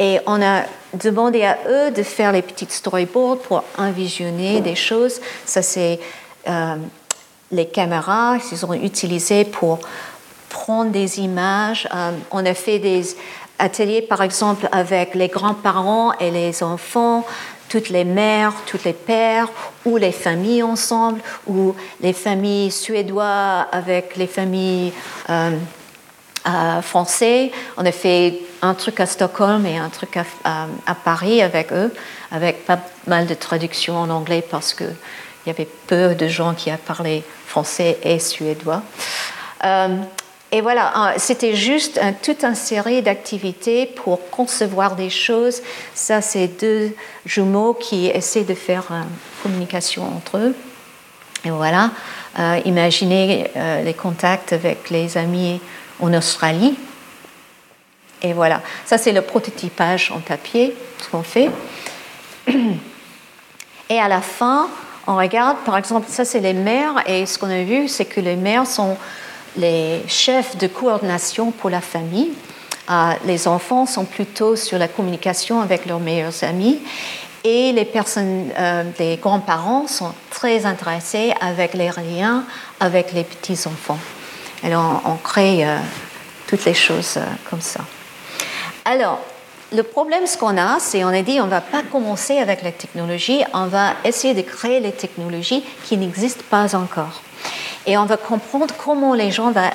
[0.00, 0.62] et on a
[0.94, 5.20] demandé à eux de faire les petites storyboards pour envisionner des choses.
[5.44, 6.00] Ça, c'est
[6.48, 6.76] euh,
[7.52, 9.80] les caméras qu'ils ont utilisées pour
[10.48, 11.88] prendre des images.
[11.94, 13.16] Euh, on a fait des
[13.58, 17.26] ateliers, par exemple, avec les grands-parents et les enfants,
[17.68, 19.48] toutes les mères, tous les pères,
[19.84, 24.92] ou les familles ensemble, ou les familles suédoises avec les familles
[25.28, 25.56] euh,
[26.48, 27.50] euh, françaises.
[27.76, 31.92] On a fait un truc à Stockholm et un truc à, à Paris avec eux,
[32.32, 34.84] avec pas mal de traductions en anglais parce que
[35.44, 38.82] il y avait peu de gens qui parlaient français et suédois.
[39.64, 39.96] Euh,
[40.52, 45.62] et voilà, c'était juste toute une série d'activités pour concevoir des choses.
[45.94, 46.92] Ça, c'est deux
[47.24, 49.06] jumeaux qui essaient de faire une
[49.44, 50.56] communication entre eux.
[51.44, 51.90] Et voilà,
[52.38, 55.60] euh, imaginez euh, les contacts avec les amis
[56.00, 56.76] en Australie.
[58.22, 61.48] Et voilà, ça c'est le prototypage en papier, ce qu'on fait.
[63.88, 64.68] Et à la fin,
[65.10, 68.20] on regarde, par exemple, ça c'est les maires, et ce qu'on a vu, c'est que
[68.20, 68.96] les maires sont
[69.56, 72.30] les chefs de coordination pour la famille.
[72.88, 76.78] Euh, les enfants sont plutôt sur la communication avec leurs meilleurs amis.
[77.42, 82.44] Et les personnes, euh, les grands-parents sont très intéressés avec les liens
[82.78, 83.98] avec les petits-enfants.
[84.62, 85.78] Alors, on, crée euh,
[86.46, 87.18] toutes les choses
[87.48, 87.80] comme ça.
[88.84, 89.20] Alors,
[89.72, 92.62] le problème, ce qu'on a, c'est on a dit on ne va pas commencer avec
[92.62, 97.22] la technologie, on va essayer de créer les technologies qui n'existent pas encore.
[97.86, 99.70] Et on va comprendre comment les gens vont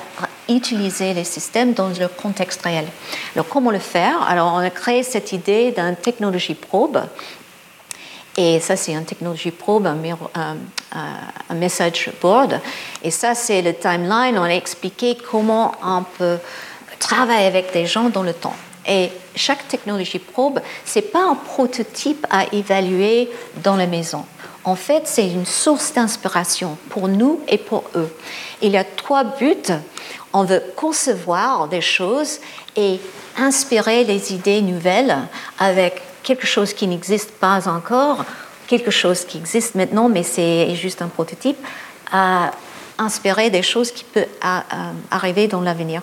[0.48, 2.86] utiliser les systèmes dans leur contexte réel.
[3.34, 4.22] Alors, comment le faire?
[4.28, 7.02] Alors, on a créé cette idée d'une technologie probe.
[8.36, 10.56] Et ça, c'est une technologie probe, un,
[11.50, 12.60] un, message board.
[13.02, 14.38] Et ça, c'est le timeline.
[14.38, 16.38] On a expliqué comment on peut
[16.98, 18.54] travailler avec des gens dans le temps.
[18.86, 23.28] Et chaque technologie probe, ce n'est pas un prototype à évaluer
[23.62, 24.24] dans la maison.
[24.64, 28.12] En fait, c'est une source d'inspiration pour nous et pour eux.
[28.62, 29.72] Il y a trois buts.
[30.32, 32.40] On veut concevoir des choses
[32.76, 33.00] et
[33.36, 35.16] inspirer les idées nouvelles
[35.58, 38.24] avec quelque chose qui n'existe pas encore,
[38.66, 41.58] quelque chose qui existe maintenant, mais c'est juste un prototype,
[42.10, 42.50] à
[42.98, 44.26] inspirer des choses qui peuvent
[45.10, 46.02] arriver dans l'avenir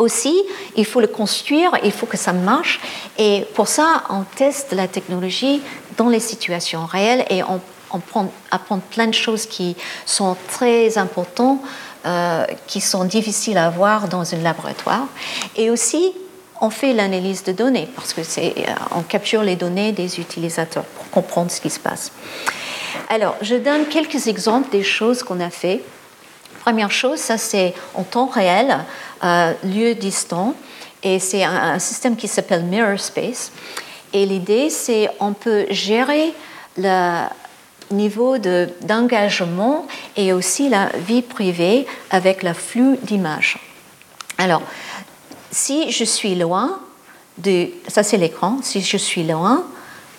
[0.00, 0.42] aussi,
[0.76, 2.80] il faut le construire, il faut que ça marche.
[3.18, 5.62] Et pour ça, on teste la technologie
[5.96, 7.60] dans les situations réelles et on,
[8.52, 11.60] apprend plein de choses qui sont très importantes,
[12.06, 15.08] euh, qui sont difficiles à voir dans un laboratoire.
[15.56, 16.12] Et aussi,
[16.60, 20.84] on fait l'analyse de données parce que c'est, euh, on capture les données des utilisateurs
[20.84, 22.12] pour comprendre ce qui se passe.
[23.08, 25.82] Alors, je donne quelques exemples des choses qu'on a fait.
[26.60, 28.78] Première chose, ça c'est en temps réel,
[29.22, 30.54] euh, lieu distant,
[31.02, 33.52] et c'est un, système qui s'appelle Mirror Space.
[34.12, 36.32] Et l'idée, c'est on peut gérer
[36.76, 37.26] le
[37.90, 43.58] niveau d'engagement et aussi la vie privée avec le flux d'images.
[44.38, 44.62] Alors,
[45.50, 46.80] si je suis loin,
[47.38, 49.64] de, ça c'est l'écran, si je suis loin,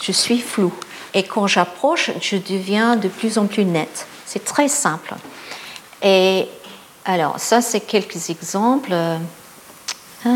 [0.02, 0.74] je suis flou.
[1.14, 4.08] Et quand j'approche, je deviens de plus en plus net.
[4.26, 5.16] C'est très simple.
[6.02, 6.48] Et
[7.06, 8.94] alors, ça, c'est quelques exemples.
[10.26, 10.30] Ah.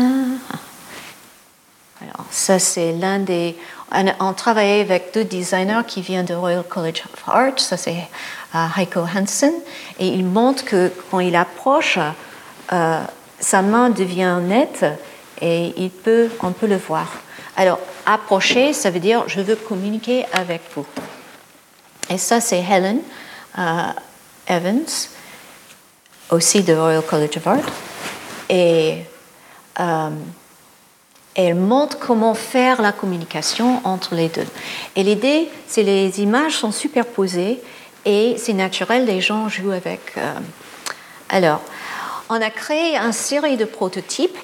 [2.02, 3.56] Alors, ça, c'est l'un des.
[4.20, 7.58] On travaillait avec deux designers qui viennent de Royal College of Art.
[7.58, 8.08] Ça, c'est
[8.54, 9.52] euh, Heiko Hansen.
[9.98, 11.98] Et il montre que quand il approche,
[12.72, 13.00] euh,
[13.38, 14.84] sa main devient nette
[15.40, 17.06] et il peut, on peut le voir.
[17.56, 20.86] Alors, approcher, ça veut dire je veux communiquer avec vous.
[22.10, 23.00] Et ça, c'est Helen
[23.58, 23.92] euh,
[24.48, 24.84] Evans,
[26.30, 27.58] aussi de Royal College of Art.
[28.48, 28.98] Et
[29.80, 30.10] euh,
[31.34, 34.46] elle montre comment faire la communication entre les deux.
[34.96, 37.60] Et l'idée, c'est les images sont superposées
[38.04, 40.00] et c'est naturel, les gens jouent avec.
[40.16, 40.32] Euh.
[41.28, 41.60] Alors,
[42.28, 44.38] on a créé une série de prototypes.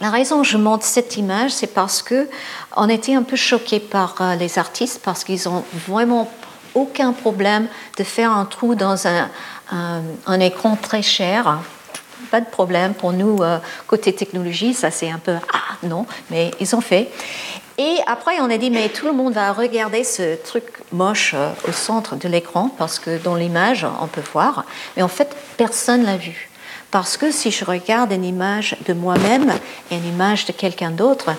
[0.00, 2.28] La raison que je montre cette image, c'est parce que
[2.76, 6.30] on était un peu choqués par euh, les artistes parce qu'ils ont vraiment
[6.74, 9.28] aucun problème de faire un trou dans un,
[9.70, 11.58] un, écran très cher.
[12.30, 16.50] Pas de problème pour nous, euh, côté technologie, ça c'est un peu ah non, mais
[16.60, 17.10] ils ont fait.
[17.78, 21.50] Et après, on a dit, mais tout le monde va regarder ce truc moche euh,
[21.66, 24.64] au centre de l'écran, parce que dans l'image, on peut voir.
[24.96, 26.50] Mais en fait, personne l'a vu.
[26.90, 29.52] Parce que si je regarde une image de moi-même
[29.90, 31.30] et une image de quelqu'un d'autre,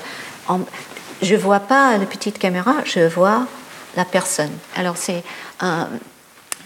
[1.21, 3.45] je ne vois pas la petite caméra, je vois
[3.95, 4.51] la personne.
[4.75, 5.23] Alors c'est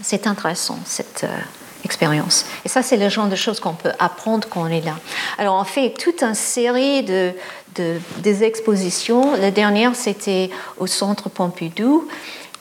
[0.06, 1.38] c'est intéressant cette euh,
[1.84, 2.46] expérience.
[2.64, 4.98] Et ça, c'est le genre de choses qu'on peut apprendre quand on est là.
[5.40, 7.32] Alors on fait toute une série de,
[7.74, 9.36] de des expositions.
[9.36, 12.08] La dernière, c'était au Centre Pompidou.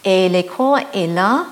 [0.06, 1.44] Et l'écran est là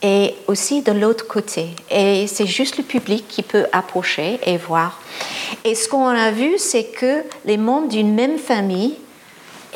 [0.00, 1.70] et aussi de l'autre côté.
[1.90, 5.00] Et c'est juste le public qui peut approcher et voir.
[5.64, 8.96] Et ce qu'on a vu, c'est que les membres d'une même famille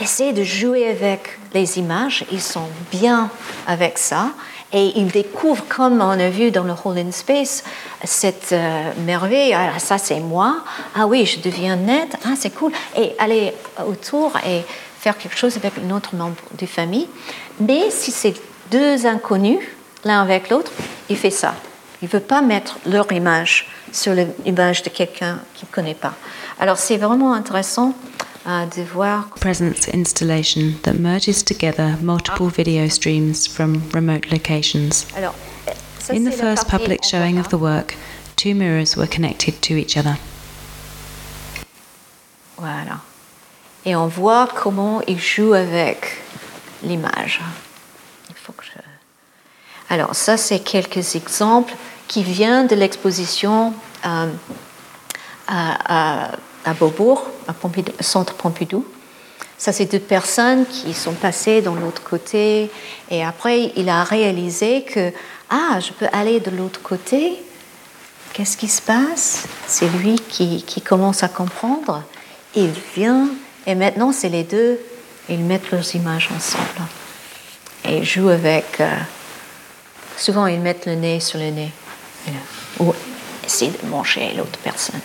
[0.00, 3.30] essaient de jouer avec les images, ils sont bien
[3.66, 4.30] avec ça,
[4.72, 7.62] et ils découvrent, comme on a vu dans le Hall in Space,
[8.04, 9.54] cette euh, merveille.
[9.54, 10.58] Ah, ça, c'est moi.
[10.94, 12.16] Ah oui, je deviens net.
[12.24, 12.72] Ah, c'est cool.
[12.96, 13.52] Et aller
[13.86, 14.62] autour et
[14.98, 17.08] faire quelque chose avec un autre membre de famille.
[17.60, 18.34] Mais si c'est
[18.70, 19.60] deux inconnus,
[20.04, 20.72] l'un avec l'autre,
[21.08, 21.54] il fait ça.
[22.02, 24.12] Il ne veut pas mettre leur image sur
[24.44, 26.12] l'image de quelqu'un qu'il ne connaît pas.
[26.58, 27.94] Alors c'est vraiment intéressant.
[28.46, 32.50] Presence installation that merges together multiple ah.
[32.50, 35.04] video streams from remote locations.
[36.08, 37.96] In the first public showing of the work,
[38.36, 40.16] two mirrors were connected to each other.
[42.56, 43.00] Voilà.
[43.84, 46.22] Et on voit comment il joue avec
[46.84, 47.40] l'image.
[48.30, 48.78] Il faut que je...
[49.88, 51.74] Alors, ça, c'est quelques exemples
[52.06, 54.32] qui viennent de l'exposition euh,
[55.48, 56.36] à, à,
[56.74, 58.86] Beaubourg, au Centre Pompidou.
[59.58, 62.70] Ça, c'est deux personnes qui sont passées dans l'autre côté.
[63.10, 65.12] Et après, il a réalisé que,
[65.48, 67.34] ah, je peux aller de l'autre côté.
[68.32, 69.46] Qu'est-ce qui se passe?
[69.66, 72.02] C'est lui qui, commence à comprendre.
[72.54, 73.28] Il vient,
[73.66, 74.78] et maintenant, c'est les deux.
[75.28, 76.88] Ils mettent leurs images ensemble.
[77.84, 78.80] Et jouent avec.
[78.80, 78.90] Euh,
[80.16, 81.70] Souvent, ils mettent le nez sur le nez
[82.80, 82.94] ou
[83.44, 85.00] essaient de manger l'autre personne.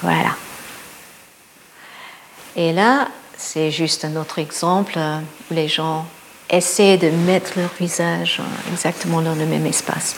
[0.00, 0.36] Voilà.
[2.60, 5.18] Et là, c'est juste un autre exemple euh,
[5.48, 6.04] où les gens
[6.50, 10.16] essaient de mettre leur visage euh, exactement dans le même espace.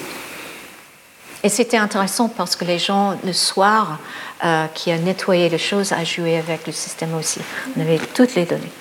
[1.45, 3.99] Et c'était intéressant parce que les gens, le soir,
[4.43, 7.41] euh, qui a nettoyé les choses, a joué avec le système aussi.
[7.77, 8.73] On avait toutes les données.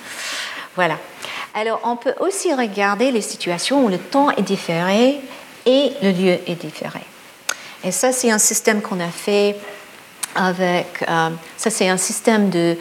[0.74, 0.96] Voilà.
[1.52, 5.20] Alors, on peut aussi regarder les situations où le temps est différé
[5.66, 7.00] et le lieu est différé.
[7.84, 9.56] Et ça, c'est un système qu'on a fait
[10.34, 11.04] avec.
[11.56, 12.76] Ça, c'est un système de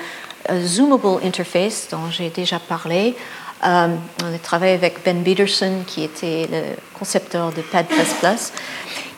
[0.57, 3.15] zoomable interface dont j'ai déjà parlé.
[3.65, 6.61] Euh, on a travaillé avec Ben Peterson, qui était le
[6.97, 7.87] concepteur de Pad++.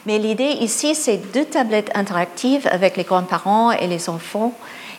[0.06, 4.54] Mais l'idée ici, c'est deux tablettes interactives avec les grands-parents et les enfants.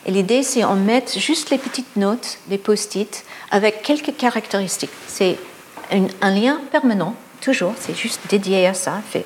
[0.05, 4.91] Et l'idée, c'est on met juste les petites notes, les post-it, avec quelques caractéristiques.
[5.07, 5.37] C'est
[6.21, 9.25] un lien permanent, toujours, c'est juste dédié à ça, fait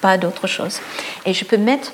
[0.00, 0.80] pas d'autre chose.
[1.26, 1.92] Et je peux mettre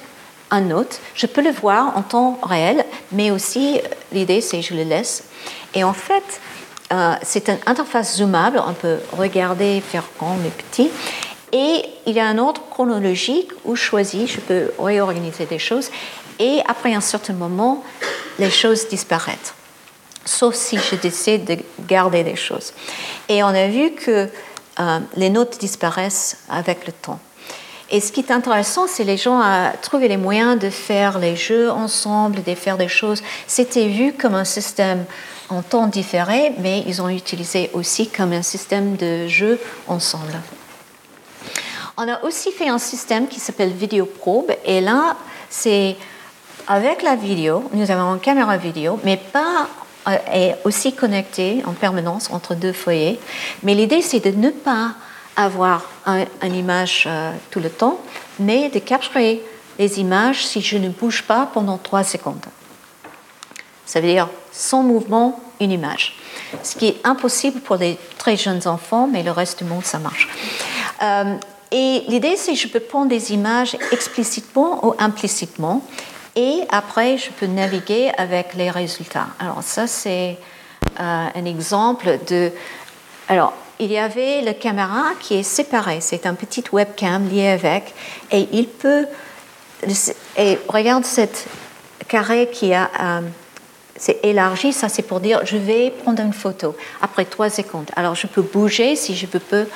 [0.50, 4.74] un note, je peux le voir en temps réel, mais aussi euh, l'idée c'est je
[4.74, 5.24] le laisse.
[5.74, 6.40] Et en fait,
[6.92, 10.90] euh, c'est une interface zoomable, on peut regarder, faire grand et petit.
[11.52, 15.90] Et il y a un ordre chronologique où je choisis, je peux réorganiser des choses.
[16.38, 17.82] Et après un certain moment,
[18.38, 19.54] les choses disparaissent
[20.26, 21.56] sauf si je décide de
[21.86, 22.72] garder des choses.
[23.28, 24.28] Et on a vu que
[24.78, 27.20] euh, les notes disparaissent avec le temps.
[27.90, 31.36] Et ce qui est intéressant, c'est les gens à trouver les moyens de faire les
[31.36, 33.22] jeux ensemble, de faire des choses.
[33.46, 35.04] C'était vu comme un système
[35.48, 40.34] en temps différé, mais ils ont utilisé aussi comme un système de jeu ensemble.
[41.96, 45.16] On a aussi fait un système qui s'appelle Vidéoprobe, et là,
[45.48, 45.96] c'est
[46.66, 49.68] avec la vidéo, nous avons une caméra vidéo, mais pas
[50.08, 53.18] euh, est aussi connecté en permanence entre deux foyers.
[53.62, 54.94] Mais l'idée, c'est de ne pas
[55.36, 55.84] avoir
[56.42, 58.00] une image euh, tout le temps,
[58.38, 59.42] mais de capturer
[59.78, 62.44] les images si je ne bouge pas pendant trois secondes.
[63.84, 66.16] Ça veut dire sans mouvement, une image.
[66.62, 69.98] ce qui est impossible pour les très jeunes enfants, mais le reste du monde, ça
[69.98, 70.28] marche.
[71.02, 71.36] Euh,
[71.70, 75.82] et l'idée, c'est que je peux prendre des images explicitement ou implicitement,
[76.34, 79.28] et après, je peux naviguer avec les résultats.
[79.38, 80.36] Alors ça, c'est
[81.00, 82.52] euh, un exemple de...
[83.28, 87.94] Alors, il y avait la caméra qui est séparée, c'est un petit webcam lié avec,
[88.30, 89.06] et il peut...
[90.36, 91.46] Et regarde cette
[92.08, 92.90] carré qui a...
[93.00, 93.20] Euh,
[93.98, 97.90] c'est élargi, ça c'est pour dire je vais prendre une photo après trois secondes.
[97.96, 99.68] Alors je peux bouger si je veux,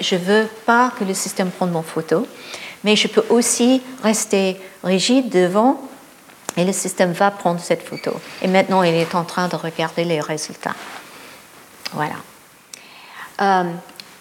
[0.00, 2.26] je veux pas que le système prenne mon photo,
[2.82, 5.80] mais je peux aussi rester rigide devant
[6.56, 8.12] et le système va prendre cette photo.
[8.42, 10.76] Et maintenant il est en train de regarder les résultats.
[11.92, 12.16] Voilà.
[13.40, 13.64] Euh,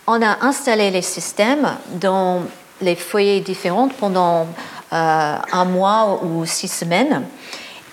[0.07, 2.41] on a installé les systèmes dans
[2.82, 4.47] les foyers différents pendant
[4.91, 7.24] euh, un mois ou six semaines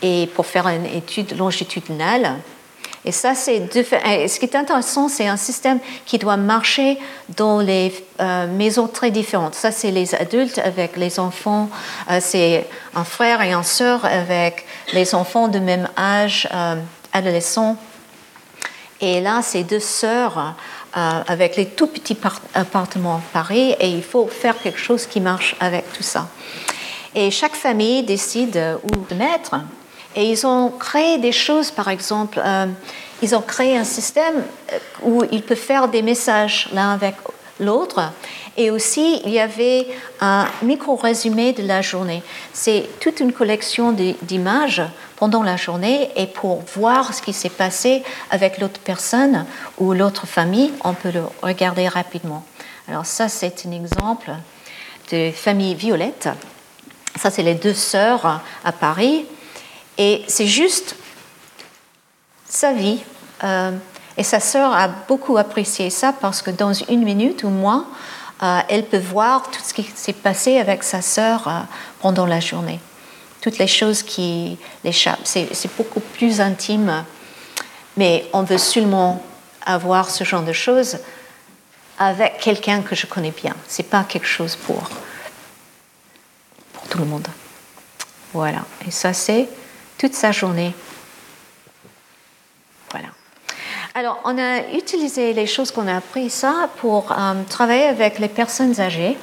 [0.02, 2.36] et pour faire une étude longitudinale.
[3.04, 6.98] Et ça, c'est ce qui est intéressant, c'est un système qui doit marcher
[7.34, 9.54] dans les euh, maisons très différentes.
[9.54, 11.70] Ça, c'est les adultes avec les enfants,
[12.20, 16.46] c'est un frère et une sœur avec les enfants de même âge,
[17.14, 17.78] adolescents.
[19.00, 20.54] Et là, c'est deux sœurs
[20.92, 22.16] avec les tout petits
[22.54, 26.28] appartements à Paris, et il faut faire quelque chose qui marche avec tout ça.
[27.14, 29.56] Et chaque famille décide où mettre.
[30.16, 32.66] Et ils ont créé des choses, par exemple, euh,
[33.22, 37.14] ils ont créé un système euh, où ils peuvent faire des messages l'un avec
[37.60, 38.12] l'autre.
[38.56, 39.86] Et aussi, il y avait
[40.20, 42.22] un micro-résumé de la journée.
[42.52, 44.82] C'est toute une collection d'images
[45.16, 49.44] pendant la journée et pour voir ce qui s'est passé avec l'autre personne
[49.78, 52.44] ou l'autre famille, on peut le regarder rapidement.
[52.88, 54.32] Alors ça, c'est un exemple
[55.12, 56.28] de famille Violette.
[57.16, 59.26] Ça, c'est les deux sœurs à Paris.
[59.98, 60.96] Et c'est juste
[62.48, 63.00] sa vie.
[63.44, 63.72] Euh,
[64.20, 67.86] et sa sœur a beaucoup apprécié ça parce que dans une minute ou moins,
[68.42, 71.60] euh, elle peut voir tout ce qui s'est passé avec sa sœur euh,
[72.00, 72.80] pendant la journée.
[73.40, 75.24] Toutes les choses qui l'échappent.
[75.24, 77.02] C'est beaucoup plus intime.
[77.96, 79.24] Mais on veut seulement
[79.64, 80.98] avoir ce genre de choses
[81.98, 83.56] avec quelqu'un que je connais bien.
[83.68, 84.82] Ce n'est pas quelque chose pour,
[86.74, 87.26] pour tout le monde.
[88.34, 88.66] Voilà.
[88.86, 89.48] Et ça, c'est
[89.96, 90.74] toute sa journée.
[93.92, 98.28] Alors, on a utilisé les choses qu'on a appris ça pour euh, travailler avec les
[98.28, 99.16] personnes âgées.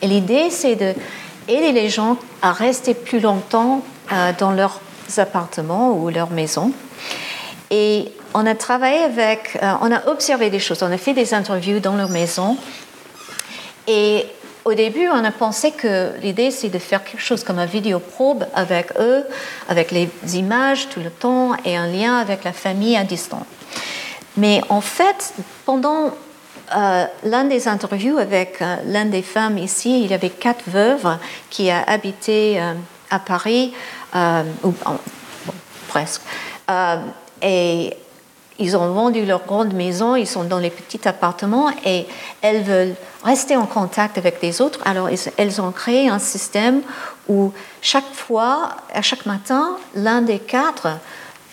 [0.00, 4.80] Et l'idée, c'est d'aider les gens à rester plus longtemps euh, dans leurs
[5.18, 6.72] appartements ou leurs maisons.
[7.70, 11.34] Et on a travaillé avec, euh, on a observé des choses, on a fait des
[11.34, 12.56] interviews dans leur maison.
[13.86, 14.24] Et
[14.64, 17.98] au début, on a pensé que l'idée, c'est de faire quelque chose comme un vidéo
[17.98, 19.24] probe avec eux,
[19.68, 23.46] avec les images tout le temps et un lien avec la famille à distance.
[24.36, 25.34] Mais en fait,
[25.66, 26.12] pendant
[26.74, 31.18] euh, l'un des interviews avec euh, l'une des femmes ici, il y avait quatre veuves
[31.50, 32.72] qui a habité euh,
[33.10, 33.74] à Paris,
[34.62, 34.72] ou
[35.88, 36.22] presque.
[37.42, 37.96] et
[38.58, 42.06] ils ont vendu leur grande maison, ils sont dans les petits appartements et
[42.42, 42.94] elles veulent
[43.24, 44.80] rester en contact avec les autres.
[44.84, 46.82] Alors elles ont créé un système
[47.28, 50.88] où chaque fois, à chaque matin, l'un des quatre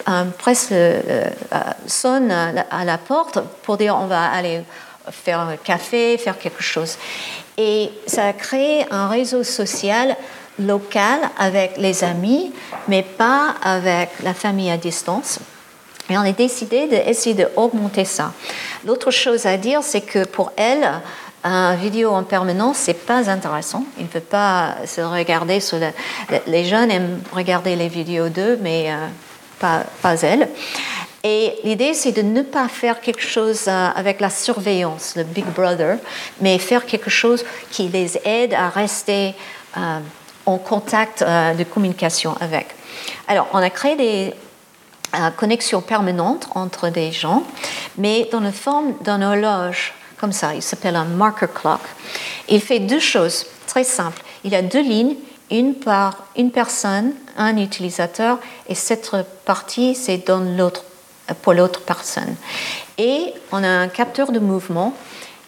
[0.08, 1.02] euh, presse, euh,
[1.54, 4.62] euh, sonne à la porte pour dire on va aller
[5.12, 6.97] faire un café, faire quelque chose.
[7.58, 10.16] Et ça a créé un réseau social
[10.60, 12.52] local avec les amis,
[12.88, 15.39] mais pas avec la famille à distance.
[16.10, 18.34] Et on a décidé d'essayer d'augmenter ça.
[18.86, 20.89] L'autre chose à dire, c'est que pour elle,
[21.43, 23.86] un vidéo en permanence, c'est pas intéressant.
[23.97, 25.60] Il ne peut pas se regarder
[26.47, 29.07] les jeunes aiment regarder les vidéos d'eux, mais euh,
[29.60, 30.49] pas, pas elle.
[31.24, 35.45] Et l'idée, c'est de ne pas faire quelque chose euh, avec la surveillance, le Big
[35.45, 35.97] Brother,
[36.41, 39.34] mais faire quelque chose qui les aide à rester
[39.78, 39.99] euh,
[40.45, 42.68] en contact de communication avec.
[43.28, 44.34] Alors, on a créé des
[45.36, 47.43] connexion permanente entre des gens,
[47.97, 50.53] mais dans la forme d'une horloge, comme ça.
[50.53, 51.80] Il s'appelle un marker clock.
[52.47, 54.22] Il fait deux choses très simples.
[54.43, 55.16] Il a deux lignes,
[55.51, 58.38] une par une personne, un utilisateur,
[58.68, 59.12] et cette
[59.45, 60.24] partie, c'est
[61.41, 62.36] pour l'autre personne.
[62.97, 64.93] Et on a un capteur de mouvement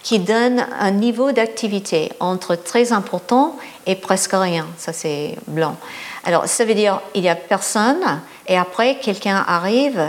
[0.03, 4.67] qui donne un niveau d'activité entre très important et presque rien.
[4.77, 5.77] Ça, c'est blanc.
[6.23, 10.01] Alors, ça veut dire il y a personne et après, quelqu'un arrive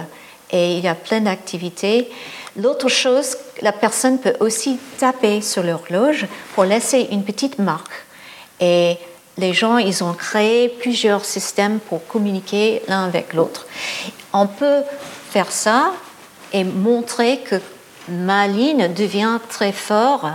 [0.51, 2.11] et il y a plein d'activités.
[2.57, 7.93] L'autre chose, la personne peut aussi taper sur l'horloge pour laisser une petite marque.
[8.61, 8.99] Et
[9.39, 13.67] les gens, ils ont créé plusieurs systèmes pour communiquer l'un avec l'autre.
[14.35, 14.83] On peut
[15.31, 15.93] faire ça
[16.53, 17.57] et montrer que
[18.09, 20.29] ma ligne devient très fort,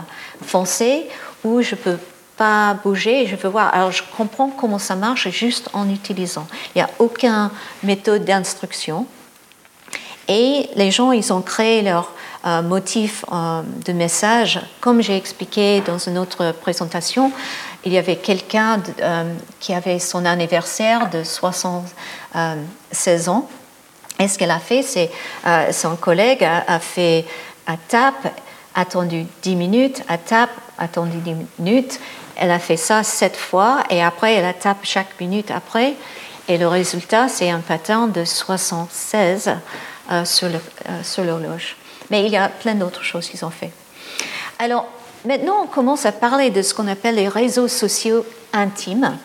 [0.43, 1.07] foncée,
[1.43, 1.97] où je peux
[2.37, 3.73] pas bouger, je veux voir.
[3.73, 6.47] Alors je comprends comment ça marche juste en utilisant.
[6.75, 7.49] Il n'y a aucune
[7.83, 9.07] méthode d'instruction.
[10.27, 12.11] Et les gens, ils ont créé leur
[12.45, 14.59] euh, motif euh, de message.
[14.79, 17.31] Comme j'ai expliqué dans une autre présentation,
[17.83, 23.49] il y avait quelqu'un euh, qui avait son anniversaire de 76 ans.
[24.19, 25.11] Et ce qu'elle a fait, c'est
[25.71, 27.23] son collègue a, fait
[27.67, 28.33] un tape,
[28.73, 31.99] attendu 10 minutes, un tape, attendu 10 minutes.
[32.39, 35.95] Elle a fait ça sept fois et après, elle tape chaque minute après.
[36.47, 39.51] Et le résultat, c'est un pattern de 76
[40.11, 41.75] euh, sur l'horloge.
[42.09, 43.71] Mais il y a plein d'autres choses qu'ils ont fait.
[44.59, 44.87] Alors,
[45.25, 49.17] maintenant, on commence à parler de ce qu'on appelle les réseaux sociaux intimes.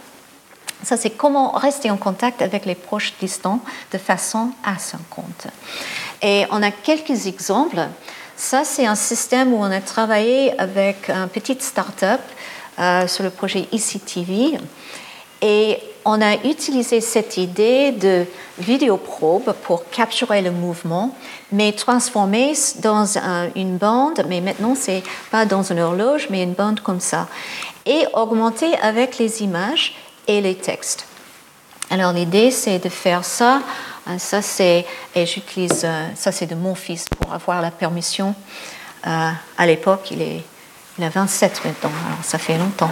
[0.83, 3.61] Ça, c'est comment rester en contact avec les proches distants
[3.93, 5.33] de façon asynchrone.
[6.23, 7.87] Et on a quelques exemples.
[8.37, 12.21] Ça, c'est un système où on a travaillé avec une petite start-up
[12.83, 14.59] euh, sur le projet ECTV.
[15.41, 18.25] Et on a utilisé cette idée de
[18.59, 21.17] vidéoprobe pour capturer le mouvement,
[21.53, 23.05] mais transformer dans
[23.55, 27.29] une bande, mais maintenant c'est pas dans une horloge, mais une bande comme ça,
[27.87, 29.95] et augmenter avec les images
[30.27, 31.07] et les textes.
[31.89, 33.63] Alors l'idée c'est de faire ça.
[34.09, 38.35] Euh, ça c'est et j'utilise euh, ça c'est de mon fils pour avoir la permission.
[39.05, 40.43] À l'époque il est
[40.99, 42.91] il a 27 maintenant, alors ça fait longtemps.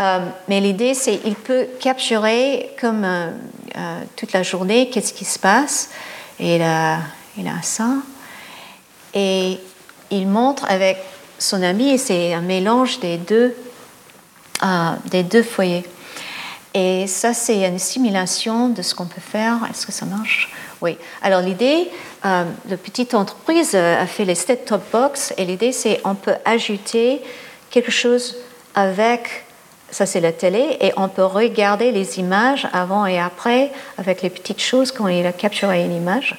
[0.00, 3.30] Euh, mais l'idée, c'est qu'il peut capturer comme euh,
[3.76, 5.90] euh, toute la journée qu'est-ce qui se passe.
[6.40, 6.98] Et il a,
[7.38, 7.88] il a ça.
[9.14, 9.58] Et
[10.10, 10.98] il montre avec
[11.38, 13.54] son ami, et c'est un mélange des deux,
[15.06, 15.84] des deux foyers.
[16.72, 19.58] Et ça, c'est une simulation de ce qu'on peut faire.
[19.70, 20.50] Est-ce que ça marche?
[20.80, 20.96] Oui.
[21.22, 21.88] Alors l'idée,
[22.24, 27.20] euh, la petite entreprise a fait les set-top box et l'idée, c'est on peut ajouter
[27.70, 28.36] quelque chose
[28.74, 29.44] avec
[29.94, 34.30] ça c'est la télé, et on peut regarder les images avant et après avec les
[34.30, 36.36] petites choses quand il a capturé une image.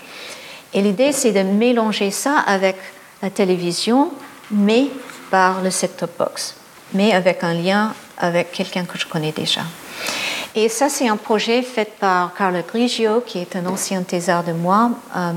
[0.73, 2.75] Et l'idée c'est de mélanger ça avec
[3.21, 4.11] la télévision,
[4.51, 4.87] mais
[5.31, 6.55] par le set-top box,
[6.93, 9.61] mais avec un lien avec quelqu'un que je connais déjà.
[10.57, 14.53] Et ça, c'est un projet fait par Carla Grigio, qui est un ancien thésard de
[14.53, 15.33] moi, euh,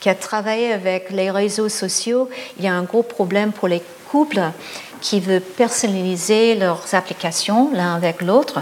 [0.00, 2.30] qui a travaillé avec les réseaux sociaux.
[2.58, 4.40] Il y a un gros problème pour les couples
[5.02, 8.60] qui veulent personnaliser leurs applications l'un avec l'autre.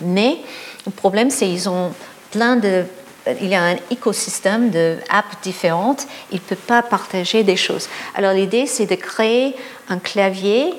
[0.00, 0.38] Mais
[0.86, 1.92] le problème, c'est qu'ils ont
[2.30, 2.84] plein de
[3.40, 7.88] il y a un écosystème de apps différentes, ils ne peuvent pas partager des choses.
[8.16, 9.54] Alors l'idée, c'est de créer
[9.88, 10.74] un clavier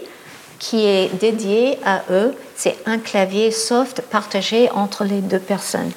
[0.59, 2.35] qui est dédié à eux.
[2.55, 5.91] C'est un clavier soft partagé entre les deux personnes.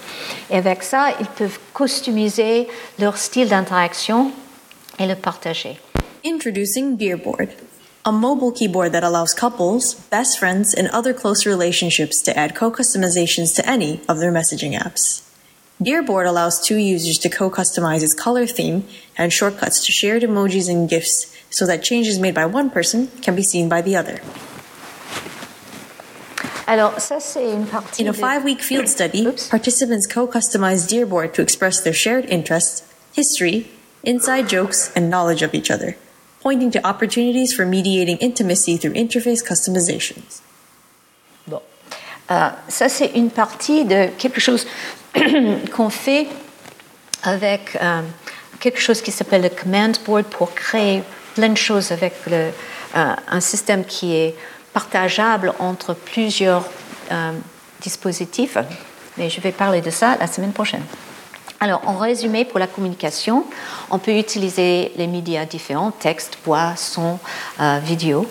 [0.51, 4.33] Et avec ça, ils peuvent customiser leur style d'interaction
[4.99, 5.79] et le partager.
[6.25, 7.51] Introducing Beerboard.
[8.07, 13.53] a mobile keyboard that allows couples, best friends, and other close relationships to add co-customizations
[13.57, 15.23] to any of their messaging apps.
[15.83, 18.85] Dearboard allows two users to co-customize its color theme
[19.19, 23.35] and shortcuts to shared emojis and GIFs so that changes made by one person can
[23.35, 24.21] be seen by the other.
[26.69, 29.49] Alors, ça, c'est une partie In a five-week field study, Oops.
[29.49, 32.83] participants co-customized Dearboard to express their shared interests,
[33.15, 33.69] history,
[34.03, 35.97] inside jokes, and knowledge of each other.
[36.47, 40.43] pointing to opportunities for mediating intimacy through interface customizations.
[41.49, 41.61] Bon.
[42.31, 44.65] Euh, ça, c'est une partie de quelque chose
[45.75, 46.29] qu'on fait
[47.25, 48.03] avec euh,
[48.61, 51.03] quelque chose qui s'appelle le command board pour créer
[51.37, 52.51] plein de choses avec euh,
[52.95, 54.35] un système qui est
[54.73, 56.65] partageable entre plusieurs
[57.13, 57.33] euh,
[57.81, 58.57] dispositifs.
[59.19, 60.83] Mais je vais parler de ça la semaine prochaine.
[61.61, 63.45] Alors, en résumé, pour la communication,
[63.91, 67.19] on peut utiliser les médias différents, texte, voix, son,
[67.61, 68.27] euh, vidéo.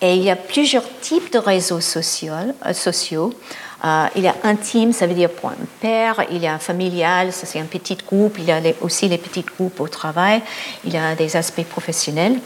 [0.00, 3.32] Et il y a plusieurs types de réseaux sociaux.
[3.84, 7.34] Euh, il y a intime, ça veut dire pour un père, il y a familial,
[7.34, 10.40] ça c'est un petit groupe, il y a aussi les petits groupes au travail,
[10.86, 12.38] il y a des aspects professionnels.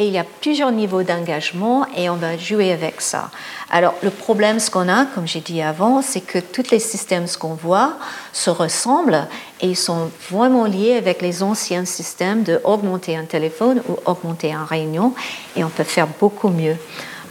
[0.00, 3.30] Et il y a plusieurs niveaux d'engagement et on va jouer avec ça.
[3.70, 7.26] Alors le problème, ce qu'on a, comme j'ai dit avant, c'est que tous les systèmes
[7.38, 7.96] qu'on voit
[8.32, 9.28] se ressemblent
[9.60, 14.52] et ils sont vraiment liés avec les anciens systèmes de augmenter un téléphone ou augmenter
[14.52, 15.14] un réunion
[15.54, 16.76] et on peut faire beaucoup mieux.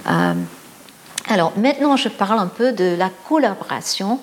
[0.10, 0.34] Euh,
[1.30, 4.20] alors maintenant, je parle un peu de la collaboration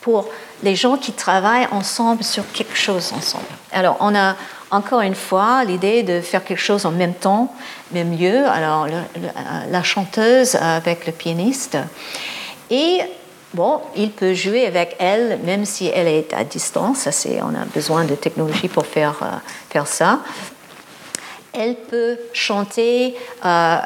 [0.00, 0.28] pour
[0.62, 3.44] les gens qui travaillent ensemble sur quelque chose ensemble.
[3.72, 4.34] Alors on a
[4.70, 7.54] encore une fois l'idée de faire quelque chose en même temps,
[7.92, 8.44] même lieu.
[8.46, 8.88] Alors
[9.70, 11.78] la chanteuse avec le pianiste.
[12.70, 13.00] Et
[13.54, 17.08] bon, il peut jouer avec elle même si elle est à distance.
[17.40, 19.36] On a besoin de technologie pour faire, euh,
[19.70, 20.20] faire ça.
[21.52, 23.78] elle peut chanter euh,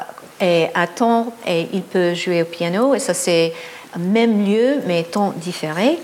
[0.43, 3.53] et à temps et il peut jouer au piano et ça c'est
[3.97, 5.97] même lieu mais temps différé.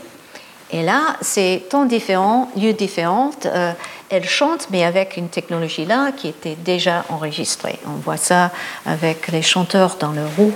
[0.71, 3.31] Et là, c'est temps différents, lieux différents.
[3.45, 3.73] Euh,
[4.09, 7.79] elle chante, mais avec une technologie là qui était déjà enregistrée.
[7.87, 8.51] On voit ça
[8.85, 10.53] avec les chanteurs dans le roue.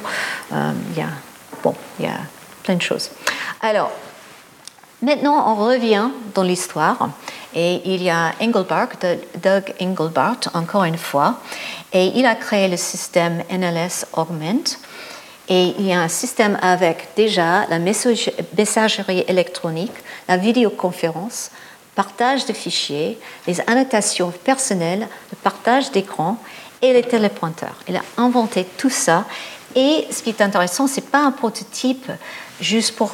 [0.51, 0.71] Euh,
[1.63, 2.17] bon, il y a
[2.61, 3.09] plein de choses.
[3.59, 3.91] Alors,
[5.01, 7.09] maintenant, on revient dans l'histoire.
[7.55, 8.89] Et il y a Engelbart,
[9.43, 11.39] Doug Engelbart, encore une fois,
[11.93, 14.77] et il a créé le système NLS Augment.
[15.49, 19.93] Et il y a un système avec déjà la messagerie électronique,
[20.27, 21.51] la vidéoconférence,
[21.95, 26.37] partage de fichiers, les annotations personnelles, le partage d'écran
[26.81, 27.75] et les télépointeurs.
[27.87, 29.25] Il a inventé tout ça.
[29.75, 32.11] Et ce qui est intéressant, ce n'est pas un prototype
[32.59, 33.11] juste pour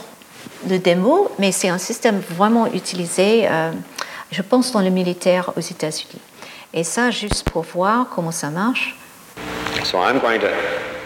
[0.69, 3.71] le démo, mais c'est un système vraiment utilisé, euh,
[4.31, 6.21] je pense, dans le militaire aux États-Unis.
[6.71, 8.95] Et ça, juste pour voir comment ça marche.
[9.83, 10.51] So I'm going to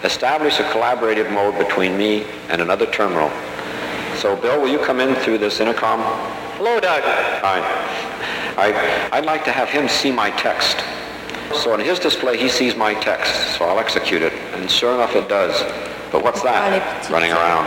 [0.03, 3.29] establish a collaborative mode between me and another terminal.
[4.17, 6.01] So Bill, will you come in through this intercom?
[6.57, 7.01] Hello, Doug.
[7.03, 7.61] Hi.
[8.57, 10.83] I, I'd like to have him see my text.
[11.53, 14.33] So on his display, he sees my text, so I'll execute it.
[14.55, 15.63] And sure enough, it does.
[16.11, 17.65] But what's that running around?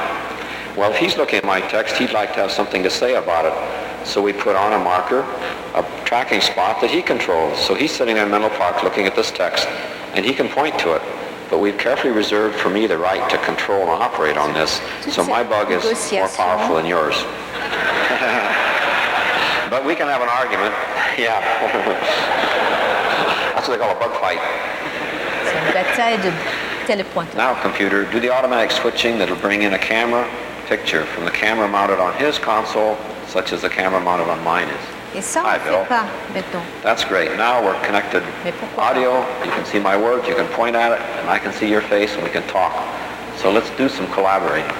[0.77, 3.47] Well, if he's looking at my text, he'd like to have something to say about
[3.47, 3.86] it.
[4.07, 5.23] So we put on a marker,
[5.75, 7.59] a tracking spot that he controls.
[7.59, 9.67] So he's sitting in Menlo Park looking at this text,
[10.15, 11.03] and he can point to it.
[11.51, 14.81] But we've carefully reserved for me the right to control and operate on this.
[15.11, 15.83] So my bug is
[16.13, 17.15] more powerful than yours.
[19.71, 20.75] but we can have an argument.
[21.17, 21.41] Yeah.
[23.55, 24.37] That's what they call a bug fight.
[27.35, 30.29] Now, computer, do the automatic switching that'll bring in a camera
[30.67, 32.99] picture from the camera mounted on his console,
[33.29, 35.17] such as the camera mounted on mine is.
[35.17, 36.05] Et ça, on ne fait pas
[36.35, 36.63] maintenant.
[36.83, 37.37] That's great.
[37.37, 38.25] Now we're connected
[38.77, 39.25] audio.
[39.45, 40.27] You can see my words.
[40.29, 42.73] You can point at it, and I can see your face, and we can talk.
[43.39, 44.71] So let's do some collaborating.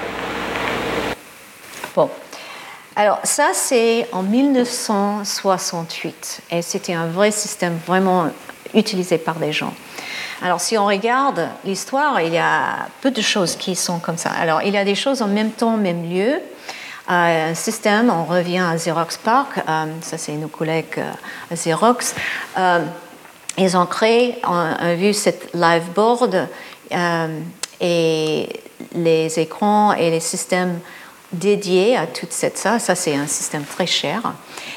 [1.95, 2.11] Bon.
[2.95, 6.41] Alors ça, c'est en 1968.
[6.51, 8.29] Et c'était un vrai système vraiment
[8.73, 9.73] utilisé par des gens.
[10.43, 14.29] Alors si on regarde l'histoire, il y a peu de choses qui sont comme ça.
[14.39, 16.39] Alors il y a des choses en même temps, même lieu.
[17.09, 21.11] Euh, un système, on revient à Xerox Park, euh, ça c'est nos collègues euh,
[21.51, 22.13] à Xerox,
[23.57, 26.47] ils ont créé, on a vu cette live board
[27.79, 28.49] et
[28.93, 30.79] les écrans et les systèmes
[31.31, 34.21] dédiés à toute cette ça, ça c'est un système très cher.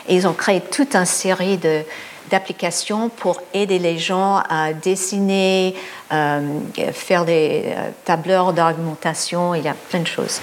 [0.09, 1.83] Et ils ont créé toute une série de,
[2.31, 5.75] d'applications pour aider les gens à dessiner,
[6.09, 7.75] faire des
[8.07, 10.41] tableurs d'argumentation, il y a plein de choses.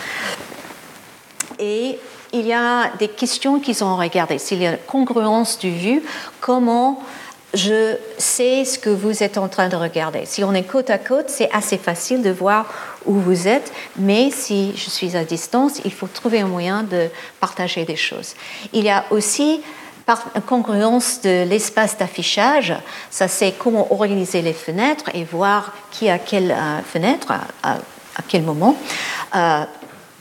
[1.59, 1.97] Et
[2.33, 4.37] il y a des questions qu'ils ont regardées.
[4.37, 6.03] S'il y a une congruence du vue,
[6.41, 7.01] comment
[7.53, 10.25] je sais ce que vous êtes en train de regarder?
[10.25, 12.65] Si on est côte à côte, c'est assez facile de voir
[13.05, 17.07] où vous êtes, mais si je suis à distance, il faut trouver un moyen de
[17.39, 18.35] partager des choses.
[18.73, 19.61] Il y a aussi
[20.35, 22.73] une congruence de l'espace d'affichage,
[23.09, 27.33] ça c'est comment organiser les fenêtres et voir qui a quelle euh, fenêtre
[27.63, 27.77] à,
[28.27, 28.75] quel moment.
[29.35, 29.63] Euh,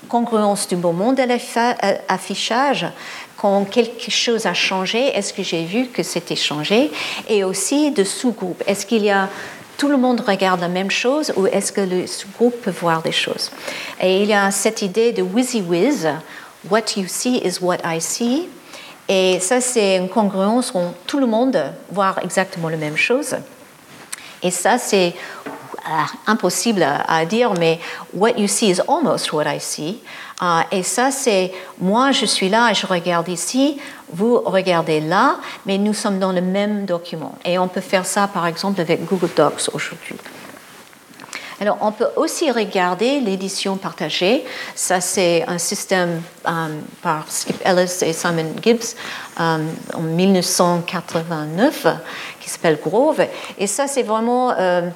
[0.06, 2.86] congruence du moment de l'affichage,
[3.36, 6.90] quand quelque chose a changé, est-ce que j'ai vu que c'était changé?
[7.28, 8.62] Et aussi de sous-groupe.
[8.66, 9.28] Est-ce qu'il y a
[9.76, 13.12] tout le monde regarde la même chose ou est-ce que le sous-groupe peut voir des
[13.12, 13.50] choses?
[14.00, 16.08] Et il y a cette idée de WYSIWYZ,
[16.70, 18.48] what you see is what I see.
[19.08, 23.36] Et ça, c'est une congruence où tout le monde voit exactement la même chose.
[24.42, 25.14] Et ça, c'est
[26.26, 27.78] impossible à, dire, mais
[28.14, 30.00] what you see is almost what I see.
[30.40, 33.78] Uh, et ça, c'est moi, je suis là et je regarde ici,
[34.12, 37.38] vous regardez là, mais nous sommes dans le même document.
[37.44, 40.16] Et on peut faire ça, par exemple, avec Google Docs aujourd'hui.
[41.58, 44.44] Alors, on peut aussi regarder l'édition partagée.
[44.74, 48.94] Ça, c'est un système um, par Skip Ellis et Simon Gibbs
[49.38, 51.86] um, en 1989
[52.40, 53.24] qui s'appelle Grove.
[53.56, 54.90] Et ça, c'est vraiment euh,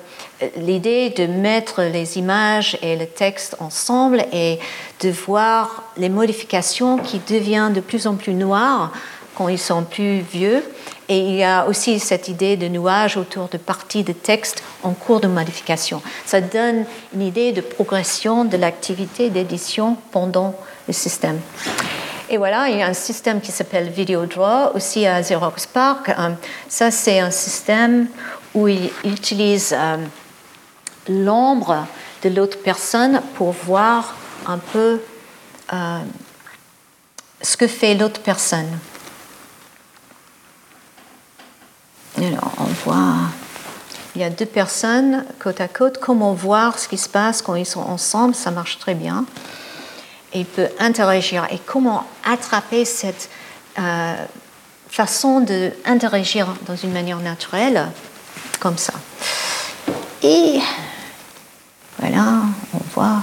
[0.57, 4.59] l'idée de mettre les images et le texte ensemble et
[5.01, 8.93] de voir les modifications qui deviennent de plus en plus noires
[9.35, 10.63] quand ils sont plus vieux.
[11.11, 14.93] Et il y a aussi cette idée de nuage autour de parties de texte en
[14.93, 16.01] cours de modification.
[16.25, 20.55] Ça donne une idée de progression de l'activité d'édition pendant
[20.87, 21.41] le système.
[22.29, 26.11] Et voilà, il y a un système qui s'appelle VideoDraw, aussi à Xerox Park.
[26.11, 26.31] Euh,
[26.69, 28.07] ça, c'est un système
[28.55, 29.97] où il utilise euh,
[31.09, 31.89] l'ombre
[32.23, 34.15] de l'autre personne pour voir
[34.47, 35.01] un peu
[35.73, 35.99] euh,
[37.43, 38.79] ce que fait l'autre personne.
[42.19, 43.15] Alors, on voit
[44.15, 47.55] il y a deux personnes côte à côte, comment voir ce qui se passe quand
[47.55, 49.25] ils sont ensemble, ça marche très bien.
[50.33, 51.47] Et il peut interagir.
[51.51, 53.31] Et comment attraper cette
[53.79, 54.15] euh,
[54.89, 57.89] façon d'interagir dans une manière naturelle,
[58.59, 58.95] comme ça.
[60.23, 60.61] Et
[61.99, 62.43] voilà,
[62.75, 63.23] on voit.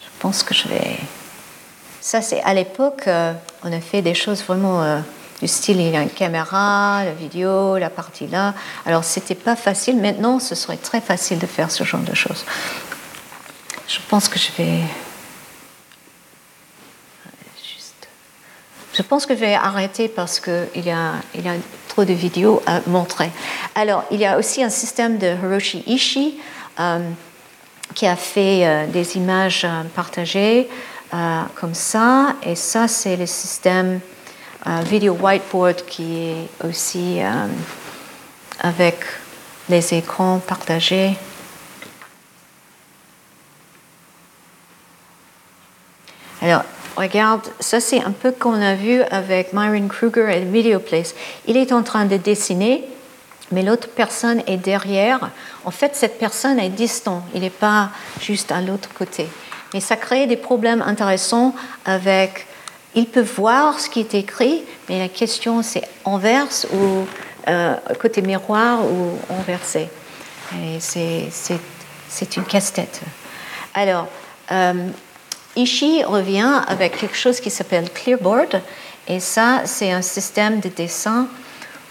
[0.00, 0.98] Je pense que je vais.
[2.00, 3.32] Ça, c'est à l'époque, euh,
[3.62, 5.00] on a fait des choses vraiment euh,
[5.40, 8.54] du style il y a une caméra, la vidéo, la partie là.
[8.84, 9.96] Alors, c'était pas facile.
[9.96, 12.44] Maintenant, ce serait très facile de faire ce genre de choses.
[13.88, 14.80] Je pense que je vais.
[17.56, 18.08] Juste.
[18.94, 21.54] Je pense que je vais arrêter parce qu'il y, a, il y a
[21.88, 23.30] trop de vidéos à montrer.
[23.74, 26.38] Alors, il y a aussi un système de Hiroshi Ishii
[26.78, 27.00] euh,
[27.94, 30.68] qui a fait euh, des images euh, partagées
[31.56, 32.36] comme ça.
[32.44, 33.98] Et ça, c'est le système
[34.84, 37.20] Video Whiteboard qui est aussi
[38.60, 38.96] avec
[39.68, 41.16] les écrans partagés.
[46.42, 46.62] Alors,
[46.96, 51.14] regarde, ça c'est un peu qu'on a vu avec Myron Kruger et Videoplace.
[51.46, 52.84] Il est en train de dessiner,
[53.52, 55.30] mais l'autre personne est derrière.
[55.64, 57.90] En fait, cette personne est distante, il n'est pas
[58.20, 59.26] juste à l'autre côté.
[59.72, 61.54] Mais ça crée des problèmes intéressants
[61.84, 62.46] avec.
[62.94, 67.06] Il peut voir ce qui est écrit, mais la question c'est inverse ou
[67.48, 69.88] euh, côté miroir ou inversé.
[70.54, 73.00] Et c'est une casse-tête.
[73.72, 74.08] Alors,
[74.50, 74.88] euh,
[75.54, 78.60] Ishii revient avec quelque chose qui s'appelle Clearboard,
[79.06, 81.26] et ça, c'est un système de dessin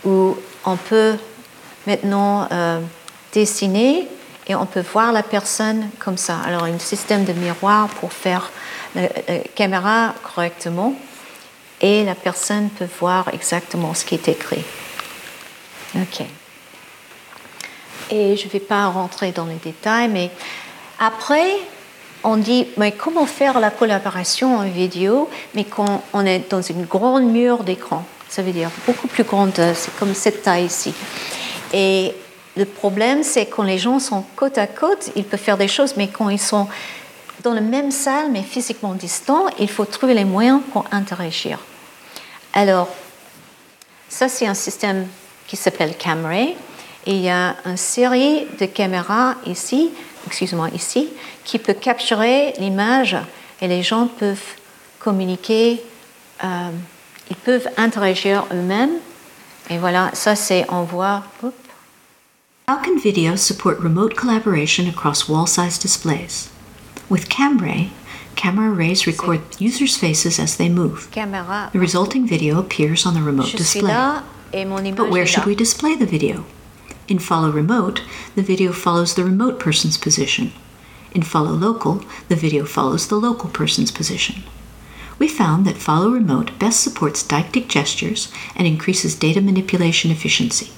[0.05, 1.15] où on peut
[1.87, 2.79] maintenant euh,
[3.33, 4.07] dessiner
[4.47, 6.37] et on peut voir la personne comme ça.
[6.45, 8.51] Alors, un système de miroir pour faire
[8.95, 9.07] la,
[9.55, 10.93] caméra correctement
[11.81, 14.63] et la personne peut voir exactement ce qui est écrit.
[15.95, 16.25] OK.
[18.11, 20.31] Et je ne vais pas rentrer dans les détails, mais
[20.99, 21.47] après,
[22.23, 26.85] on dit, mais comment faire la collaboration en vidéo, mais quand on est dans une
[26.85, 28.03] grande mur d'écran?
[28.27, 30.93] Ça veut dire beaucoup plus grande, c'est comme cette taille ici.
[31.73, 32.13] Et
[32.57, 35.95] le problème, c'est quand les gens sont côte à côte, ils peuvent faire des choses,
[35.97, 36.67] mais quand ils sont
[37.43, 41.59] dans la même salle, mais physiquement distants, il faut trouver les moyens pour interagir.
[42.53, 42.89] Alors,
[44.07, 45.07] ça, c'est un système
[45.47, 46.55] qui s'appelle Camray.
[47.05, 49.91] Il y a une série de caméras ici
[50.27, 51.09] excuse-moi, ici,
[51.43, 53.17] qui peut capturer l'image
[53.61, 54.55] et les gens peuvent
[54.99, 55.81] communiquer,
[56.43, 56.69] euh,
[57.29, 58.97] ils peuvent interagir eux-mêmes.
[59.69, 61.23] Et voilà, ça c'est, on voit.
[62.67, 65.27] How can video support remote collaboration across
[65.79, 66.49] displays?
[67.09, 67.89] With Cambrai,
[68.35, 71.09] camera arrays record users' faces as they move.
[71.73, 73.81] The resulting video appears on the remote display.
[74.51, 76.45] But where should we display the video?
[77.07, 78.03] In follow remote,
[78.35, 80.51] the video follows the remote person's position.
[81.15, 84.43] In follow local, the video follows the local person's position.
[85.17, 90.71] We found that follow remote best supports deictic gestures and increases data manipulation efficiency.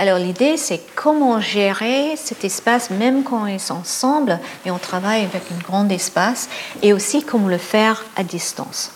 [0.00, 5.24] Alors l'idée, c'est comment gérer cet espace même quand ils sont ensemble et on travaille
[5.24, 6.48] avec un grand espace
[6.80, 8.92] et aussi comment le faire à distance.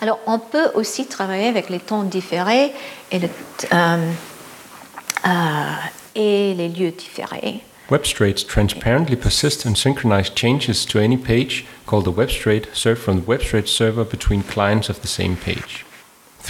[0.00, 2.72] Alors on peut aussi travailler avec les temps différés
[3.12, 3.28] et le,
[3.74, 4.12] euh,
[6.14, 7.60] et les lieux différés.
[7.90, 13.26] WebStraits transparently persist and synchronize changes to any page called a WebStrait served from the
[13.26, 15.84] WebStrait server between clients of the same page.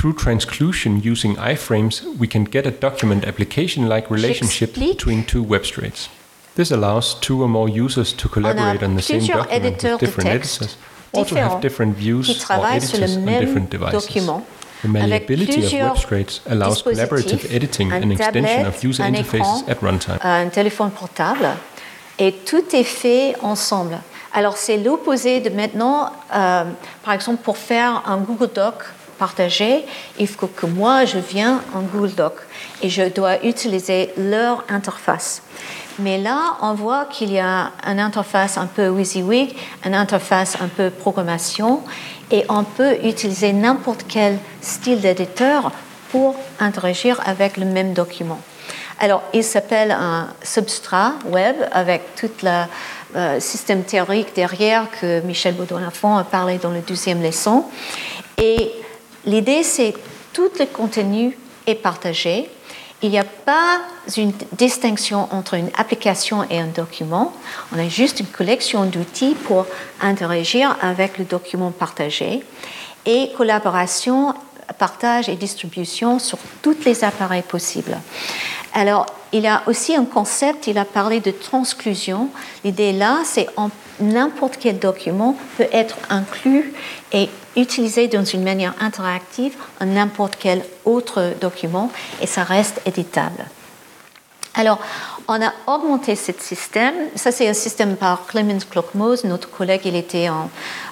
[0.01, 6.09] Through transclusion using iframes, we can get a document application-like relationship between two web WebStraits.
[6.55, 10.31] This allows two or more users to collaborate on, on the same document with different
[10.31, 10.79] editors,
[11.13, 14.07] or to have different views or editors on different devices.
[14.07, 14.47] Document
[14.81, 20.19] The malleability of web WebStraits allows collaborative editing and extension of user interfaces at runtime.
[20.23, 21.47] Un téléphone portable
[22.19, 24.01] et tout est fait ensemble.
[24.33, 26.65] Alors c'est l'opposé de maintenant, euh,
[27.03, 28.77] par exemple pour faire un Google Doc
[29.21, 29.85] partagé,
[30.19, 32.35] il faut que moi je viens en Google Doc
[32.83, 35.43] et je dois utiliser leur interface.
[35.99, 39.55] Mais là, on voit qu'il y a une interface un peu WYSIWYG,
[39.85, 41.83] une interface un peu programmation,
[42.31, 45.71] et on peut utiliser n'importe quel style d'éditeur
[46.11, 48.41] pour interagir avec le même document.
[48.99, 52.65] Alors, il s'appelle un substrat web avec tout le
[53.17, 57.65] euh, système théorique derrière que Michel Baudouin-Lafont a parlé dans la deuxième leçon.
[58.39, 58.73] Et
[59.25, 59.95] l'idée, c'est
[60.33, 62.49] tout le contenu est partagé
[63.03, 63.81] il n'y a pas
[64.17, 67.33] une distinction entre une application et un document.
[67.75, 69.67] On a juste une collection d'outils pour
[70.03, 72.43] interagir avec le document partagé.
[73.07, 74.35] Et collaboration
[74.79, 77.97] partage et distribution sur tous les appareils possibles.
[78.75, 82.29] Alors, il a aussi un concept, il a parlé de transclusion.
[82.65, 83.47] L'idée là, c'est
[84.01, 86.73] n'importe quel document peut être inclus
[87.13, 93.45] et utilisé d'une une manière interactive en n'importe quel autre document et ça reste éditable.
[94.55, 94.79] Alors,
[95.29, 96.95] on a augmenté ce système.
[97.15, 99.25] Ça, c'est un système par Clemens Klokmos.
[99.25, 100.51] Notre collègue, il était en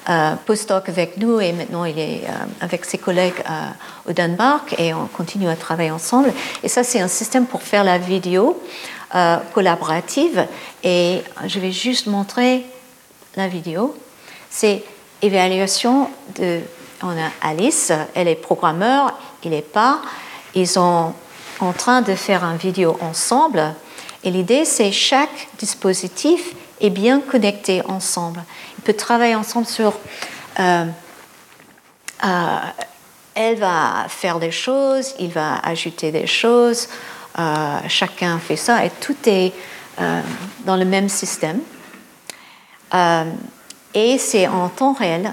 [0.08, 4.76] euh, postdoc avec nous et maintenant il est euh, avec ses collègues euh, au Danemark
[4.78, 6.32] et on continue à travailler ensemble.
[6.62, 8.60] Et ça, c'est un système pour faire la vidéo
[9.54, 10.46] collaborative.
[10.84, 12.66] Et je vais juste montrer
[13.36, 13.96] la vidéo.
[14.50, 14.84] C'est
[15.22, 16.60] évaluation de.
[17.02, 20.02] On a Alice, elle est programmeur, il n'est pas.
[20.54, 21.14] Ils sont
[21.60, 23.74] en train de faire une vidéo ensemble.
[24.24, 28.42] Et l'idée, c'est chaque dispositif est bien connecté ensemble.
[28.78, 29.94] Il peut travailler ensemble sur.
[30.60, 30.86] Euh,
[32.24, 32.56] euh,
[33.34, 36.88] elle va faire des choses, il va ajouter des choses,
[37.38, 39.52] euh, chacun fait ça et tout est
[40.64, 41.60] dans le même système.
[43.94, 45.32] et c'est en temps réel.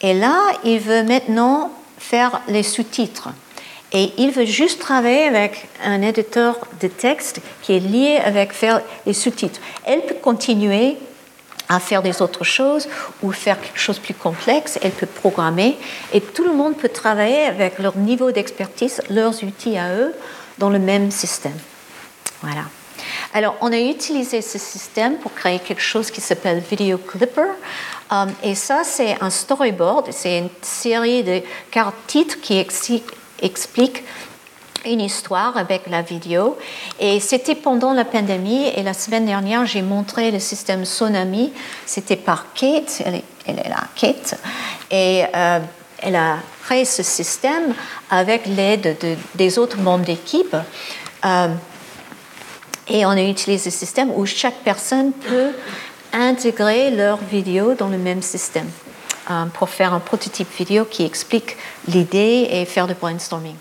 [0.00, 3.30] Et là, il veut maintenant faire les sous-titres.
[3.92, 8.82] Et il veut juste travailler avec un éditeur de texte qui est lié avec faire
[9.04, 9.60] les sous-titres.
[9.84, 10.96] Elle peut continuer
[11.68, 12.88] à faire des autres choses
[13.22, 15.76] ou faire quelque chose de plus complexe, elle peut programmer
[16.12, 20.12] et tout le monde peut travailler avec leur niveau d'expertise, leurs outils à eux
[20.58, 21.58] dans le même système.
[22.42, 22.62] Voilà.
[23.32, 27.52] Alors, on a utilisé ce système pour créer quelque chose qui s'appelle Video Clipper.
[28.10, 32.58] Um, et ça, c'est un storyboard, c'est une série de cartes titres qui
[33.42, 34.02] explique
[34.86, 36.56] une histoire avec la vidéo.
[36.98, 38.66] Et c'était pendant la pandémie.
[38.76, 41.52] Et la semaine dernière, j'ai montré le système Sonami.
[41.86, 43.02] C'était par Kate.
[43.04, 44.36] Elle est, là, Kate.
[44.90, 45.60] Et euh,
[45.98, 47.74] elle a créé ce système
[48.10, 50.56] avec l'aide de, des autres membres d'équipe.
[51.24, 51.48] Euh,
[52.88, 55.50] et on a utilisé ce système où chaque personne peut
[56.12, 58.68] intégrer leur vidéo dans le même système.
[59.30, 61.56] Euh, pour faire un prototype vidéo qui explique
[61.86, 63.54] l'idée et faire du brainstorming.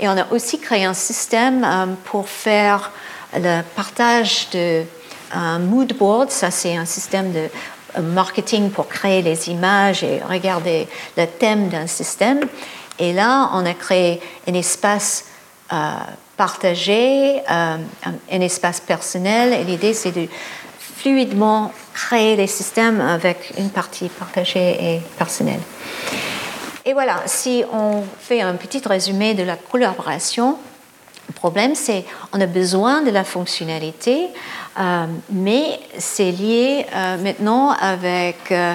[0.00, 2.90] Et on a aussi créé un système euh, pour faire
[3.36, 4.82] le partage de
[5.32, 6.32] un mood board.
[6.32, 7.38] Ça, c'est un système de
[7.98, 12.40] euh, marketing pour créer les images et regarder le thème d'un système.
[12.98, 15.26] Et là, on a créé un espace
[16.36, 17.78] partagé, un
[18.28, 19.52] espace personnel.
[19.52, 20.26] Et l'idée, c'est de
[21.00, 25.60] fluidement créer les systèmes avec une partie partagée et personnelle.
[26.84, 30.58] Et voilà, si on fait un petit résumé de la collaboration,
[31.28, 34.28] le problème c'est on a besoin de la fonctionnalité,
[34.78, 38.52] euh, mais c'est lié euh, maintenant avec...
[38.52, 38.74] Euh,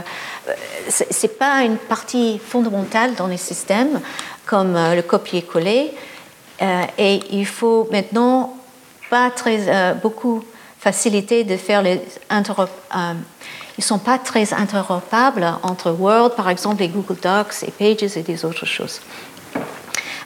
[0.89, 3.99] c'est pas une partie fondamentale dans les systèmes
[4.45, 5.91] comme le copier-coller,
[6.99, 8.55] et il faut maintenant
[9.09, 10.43] pas très beaucoup
[10.85, 13.13] facilité de faire les euh,
[13.77, 18.21] ils sont pas très interopérables entre Word, par exemple, et Google Docs et Pages et
[18.21, 19.01] des autres choses.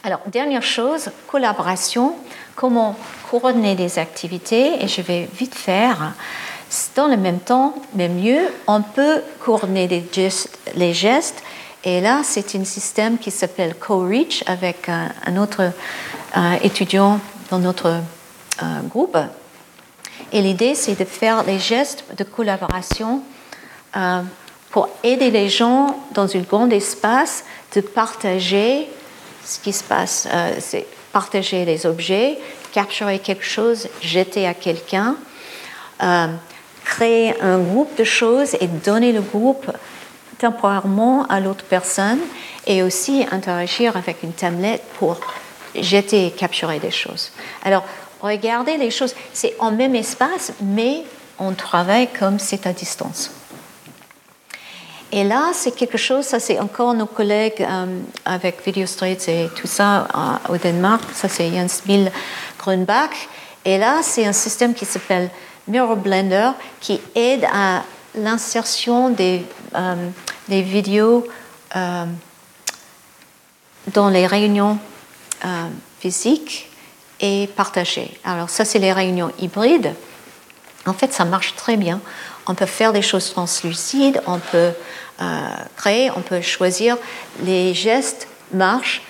[0.03, 2.13] Alors, dernière chose, collaboration,
[2.55, 2.97] comment
[3.31, 6.13] coordonner des activités, et je vais vite faire.
[6.95, 11.41] Dans le même temps, mais mieux, on peut coordonner les gestes,
[11.85, 15.71] et là, c'est un système qui s'appelle CoReach avec un, autre
[16.35, 17.87] euh, étudiant dans notre
[18.61, 19.17] euh, groupe
[20.31, 23.21] et l'idée, c'est de faire les gestes de collaboration
[23.95, 24.21] euh,
[24.71, 27.43] pour aider les gens dans un grand espace
[27.75, 28.87] de partager
[29.43, 30.27] ce qui se passe.
[30.31, 32.37] Euh, c'est partager les objets,
[32.71, 35.15] capturer quelque chose, jeter à quelqu'un,
[36.03, 36.27] euh,
[36.85, 39.71] créer un groupe de choses et donner le groupe
[40.37, 42.19] temporairement à l'autre personne
[42.67, 45.19] et aussi interagir avec une tablette pour
[45.75, 47.31] jeter et capturer des choses.
[47.63, 47.83] Alors,
[48.21, 51.03] Regardez les choses, c'est en même espace, mais
[51.37, 53.31] on travaille comme c'est à distance.
[55.11, 59.47] Et là, c'est quelque chose, ça c'est encore nos collègues euh, avec Video Street et
[59.55, 62.11] tout ça euh, au Danemark, ça c'est Jens Mill
[62.59, 63.27] Grunbach.
[63.65, 65.29] Et là, c'est un système qui s'appelle
[65.67, 69.43] Mirror Blender qui aide à l'insertion des,
[69.75, 69.95] euh,
[70.47, 71.27] des vidéos
[73.93, 74.79] dans les réunions
[75.99, 76.68] physiques
[77.21, 78.11] et partager.
[78.23, 79.93] Alors ça, c'est les réunions hybrides.
[80.85, 81.99] En fait, ça marche très bien.
[82.47, 84.71] On peut faire des choses translucides, on peut
[85.21, 86.97] euh, créer, on peut choisir.
[87.43, 89.03] Les gestes marchent.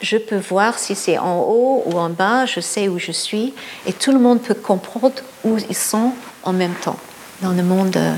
[0.00, 3.52] Je peux voir si c'est en haut ou en bas, je sais où je suis,
[3.84, 6.12] et tout le monde peut comprendre où ils sont
[6.44, 6.98] en même temps,
[7.42, 8.14] dans le monde euh,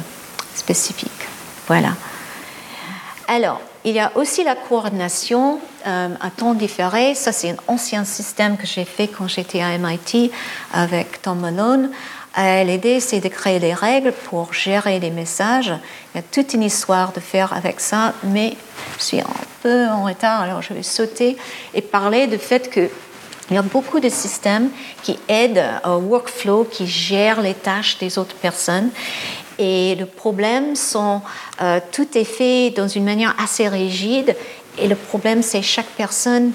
[0.54, 1.10] spécifique.
[1.66, 1.94] Voilà.
[3.28, 7.14] Alors, il y a aussi la coordination à temps différé.
[7.14, 10.30] Ça, c'est un ancien système que j'ai fait quand j'étais à MIT
[10.72, 11.90] avec Tom Malone.
[12.36, 15.72] L'idée, c'est de créer des règles pour gérer les messages.
[16.14, 18.56] Il y a toute une histoire de faire avec ça, mais
[18.98, 19.26] je suis un
[19.62, 21.36] peu en retard, alors je vais sauter
[21.74, 22.88] et parler du fait que
[23.50, 24.70] il y a beaucoup de systèmes
[25.02, 28.90] qui aident au workflow, qui gèrent les tâches des autres personnes.
[29.62, 30.72] Et le problème,
[31.60, 34.34] euh, tout est fait dans une manière assez rigide.
[34.78, 36.52] Et le problème, c'est chaque personne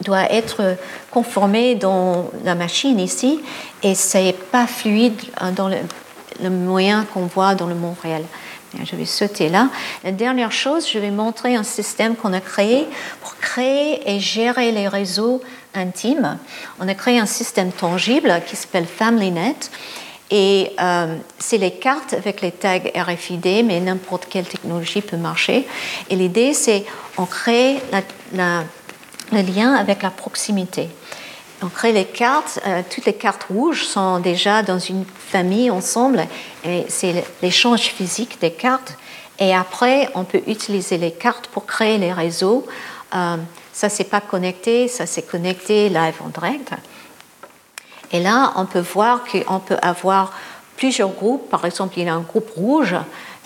[0.00, 0.76] doit être
[1.12, 3.40] conformée dans la machine ici.
[3.84, 5.20] Et c'est pas fluide
[5.54, 5.76] dans le,
[6.42, 8.24] le moyen qu'on voit dans le monde réel.
[8.84, 9.68] Je vais sauter là.
[10.02, 12.88] La dernière chose, je vais montrer un système qu'on a créé
[13.20, 15.42] pour créer et gérer les réseaux
[15.74, 16.38] intimes.
[16.80, 19.70] On a créé un système tangible qui s'appelle FamilyNet.
[20.30, 25.66] Et euh, c'est les cartes avec les tags RFID, mais n'importe quelle technologie peut marcher.
[26.08, 26.84] Et l'idée, c'est
[27.18, 27.78] on crée
[28.32, 30.88] le lien avec la proximité.
[31.62, 36.26] On crée les cartes, euh, toutes les cartes rouges sont déjà dans une famille ensemble,
[36.64, 38.96] et c'est l'échange physique des cartes.
[39.38, 42.66] Et après, on peut utiliser les cartes pour créer les réseaux.
[43.14, 43.36] Euh,
[43.72, 46.72] ça, c'est pas connecté, ça, c'est connecté live en direct.
[48.12, 50.32] Et là, on peut voir qu'on peut avoir
[50.76, 51.48] plusieurs groupes.
[51.50, 52.96] Par exemple, il y a un groupe rouge,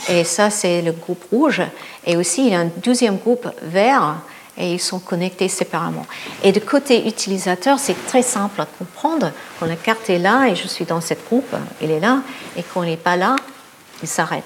[0.08, 1.62] et ça, c'est le groupe rouge.
[2.06, 4.16] Et aussi, il y a un deuxième groupe vert
[4.56, 6.06] et ils sont connectés séparément.
[6.42, 9.32] Et de côté utilisateur, c'est très simple à comprendre.
[9.58, 12.20] Quand la carte est là et je suis dans cette groupe, il est là,
[12.56, 13.34] et quand il n'est pas là,
[14.02, 14.44] il s'arrête.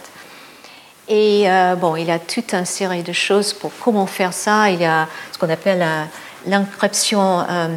[1.09, 4.71] Et euh, bon, il y a toute une série de choses pour comment faire ça.
[4.71, 6.05] Il y a ce qu'on appelle euh,
[6.53, 7.69] euh,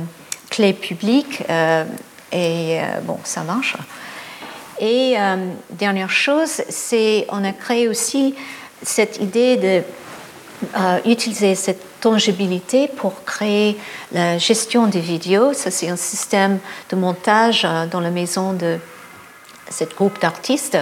[0.50, 1.44] clé publique,
[2.32, 3.76] et bon, ça marche.
[4.80, 5.16] Et
[5.70, 8.36] dernière chose, c'est on a créé aussi
[8.82, 9.84] cette idée de
[11.06, 13.78] utiliser cette tangibilité pour créer
[14.12, 15.54] la gestion des vidéos.
[15.54, 16.60] Ça, c'est un système
[16.90, 18.78] de montage euh, dans la maison de
[19.70, 20.78] cette groupe d'artistes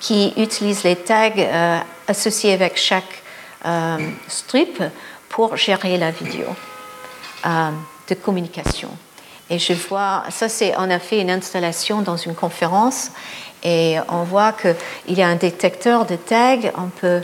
[0.00, 1.78] qui utilise les tags euh,
[2.08, 3.22] associés avec chaque
[3.64, 4.82] euh, strip
[5.28, 6.46] pour gérer la vidéo
[7.44, 8.88] de communication.
[9.54, 13.12] Et je vois, ça c'est, on a fait une installation dans une conférence
[13.62, 17.20] et on voit qu'il y a un détecteur de tags, on peut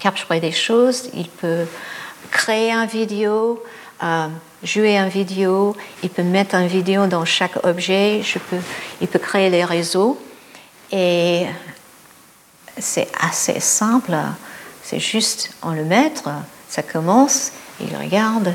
[0.00, 1.66] capturer des choses, il peut
[2.30, 3.62] créer un vidéo,
[4.02, 4.28] euh,
[4.62, 8.22] jouer un vidéo, il peut mettre un vidéo dans chaque objet,
[9.02, 10.18] il peut créer les réseaux.
[10.92, 11.44] Et
[12.78, 14.16] c'est assez simple,
[14.82, 16.30] c'est juste on le mettre,
[16.70, 18.54] ça commence, il regarde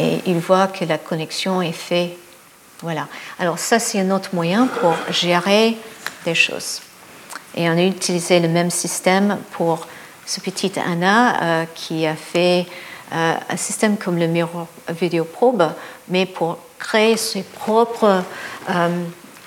[0.00, 2.16] et il voit que la connexion est faite.
[2.82, 3.06] Voilà.
[3.38, 5.76] Alors ça, c'est un autre moyen pour gérer
[6.24, 6.80] des choses.
[7.54, 9.86] Et on a utilisé le même système pour
[10.24, 12.66] ce petit Anna euh, qui a fait
[13.12, 15.72] euh, un système comme le Mirror Video Probe,
[16.08, 18.22] mais pour créer ses propres
[18.70, 18.88] euh,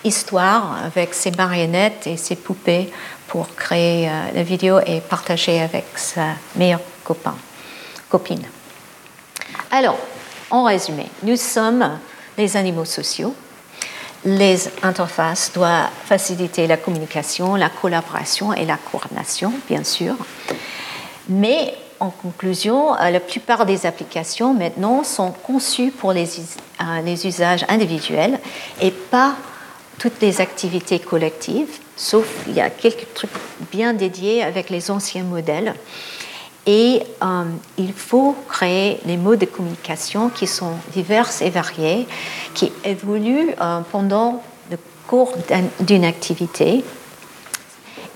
[0.03, 2.91] histoires avec ses marionnettes et ses poupées
[3.27, 7.35] pour créer la vidéo et partager avec sa meilleure copain,
[8.09, 8.43] copine.
[9.71, 9.97] Alors,
[10.53, 11.97] en résumé, nous sommes
[12.37, 13.33] les animaux sociaux.
[14.23, 20.15] Les interfaces doivent faciliter la communication, la collaboration et la coordination, bien sûr.
[21.27, 27.65] Mais en conclusion, euh, la plupart des applications maintenant sont conçues pour euh, les, usages
[27.67, 28.39] individuels
[28.79, 29.35] et pas
[29.97, 33.31] toutes les activités collectives, sauf il y a quelques trucs
[33.71, 35.73] bien dédiés avec les anciens modèles.
[36.65, 37.43] Et euh,
[37.77, 42.07] il faut créer les modes de communication qui sont divers et variés,
[42.53, 43.53] qui évoluent
[43.91, 44.41] pendant
[44.71, 45.33] le cours
[45.81, 46.85] d'une activité,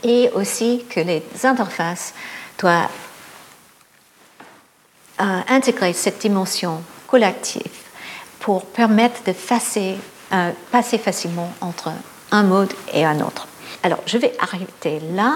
[0.03, 2.13] et aussi que les interfaces
[2.57, 2.87] doivent
[5.19, 7.71] intégrer cette dimension collective
[8.39, 9.33] pour permettre de
[10.33, 11.91] euh, passer facilement entre
[12.31, 13.47] un mode et un autre.
[13.83, 15.35] Alors, je vais arrêter là.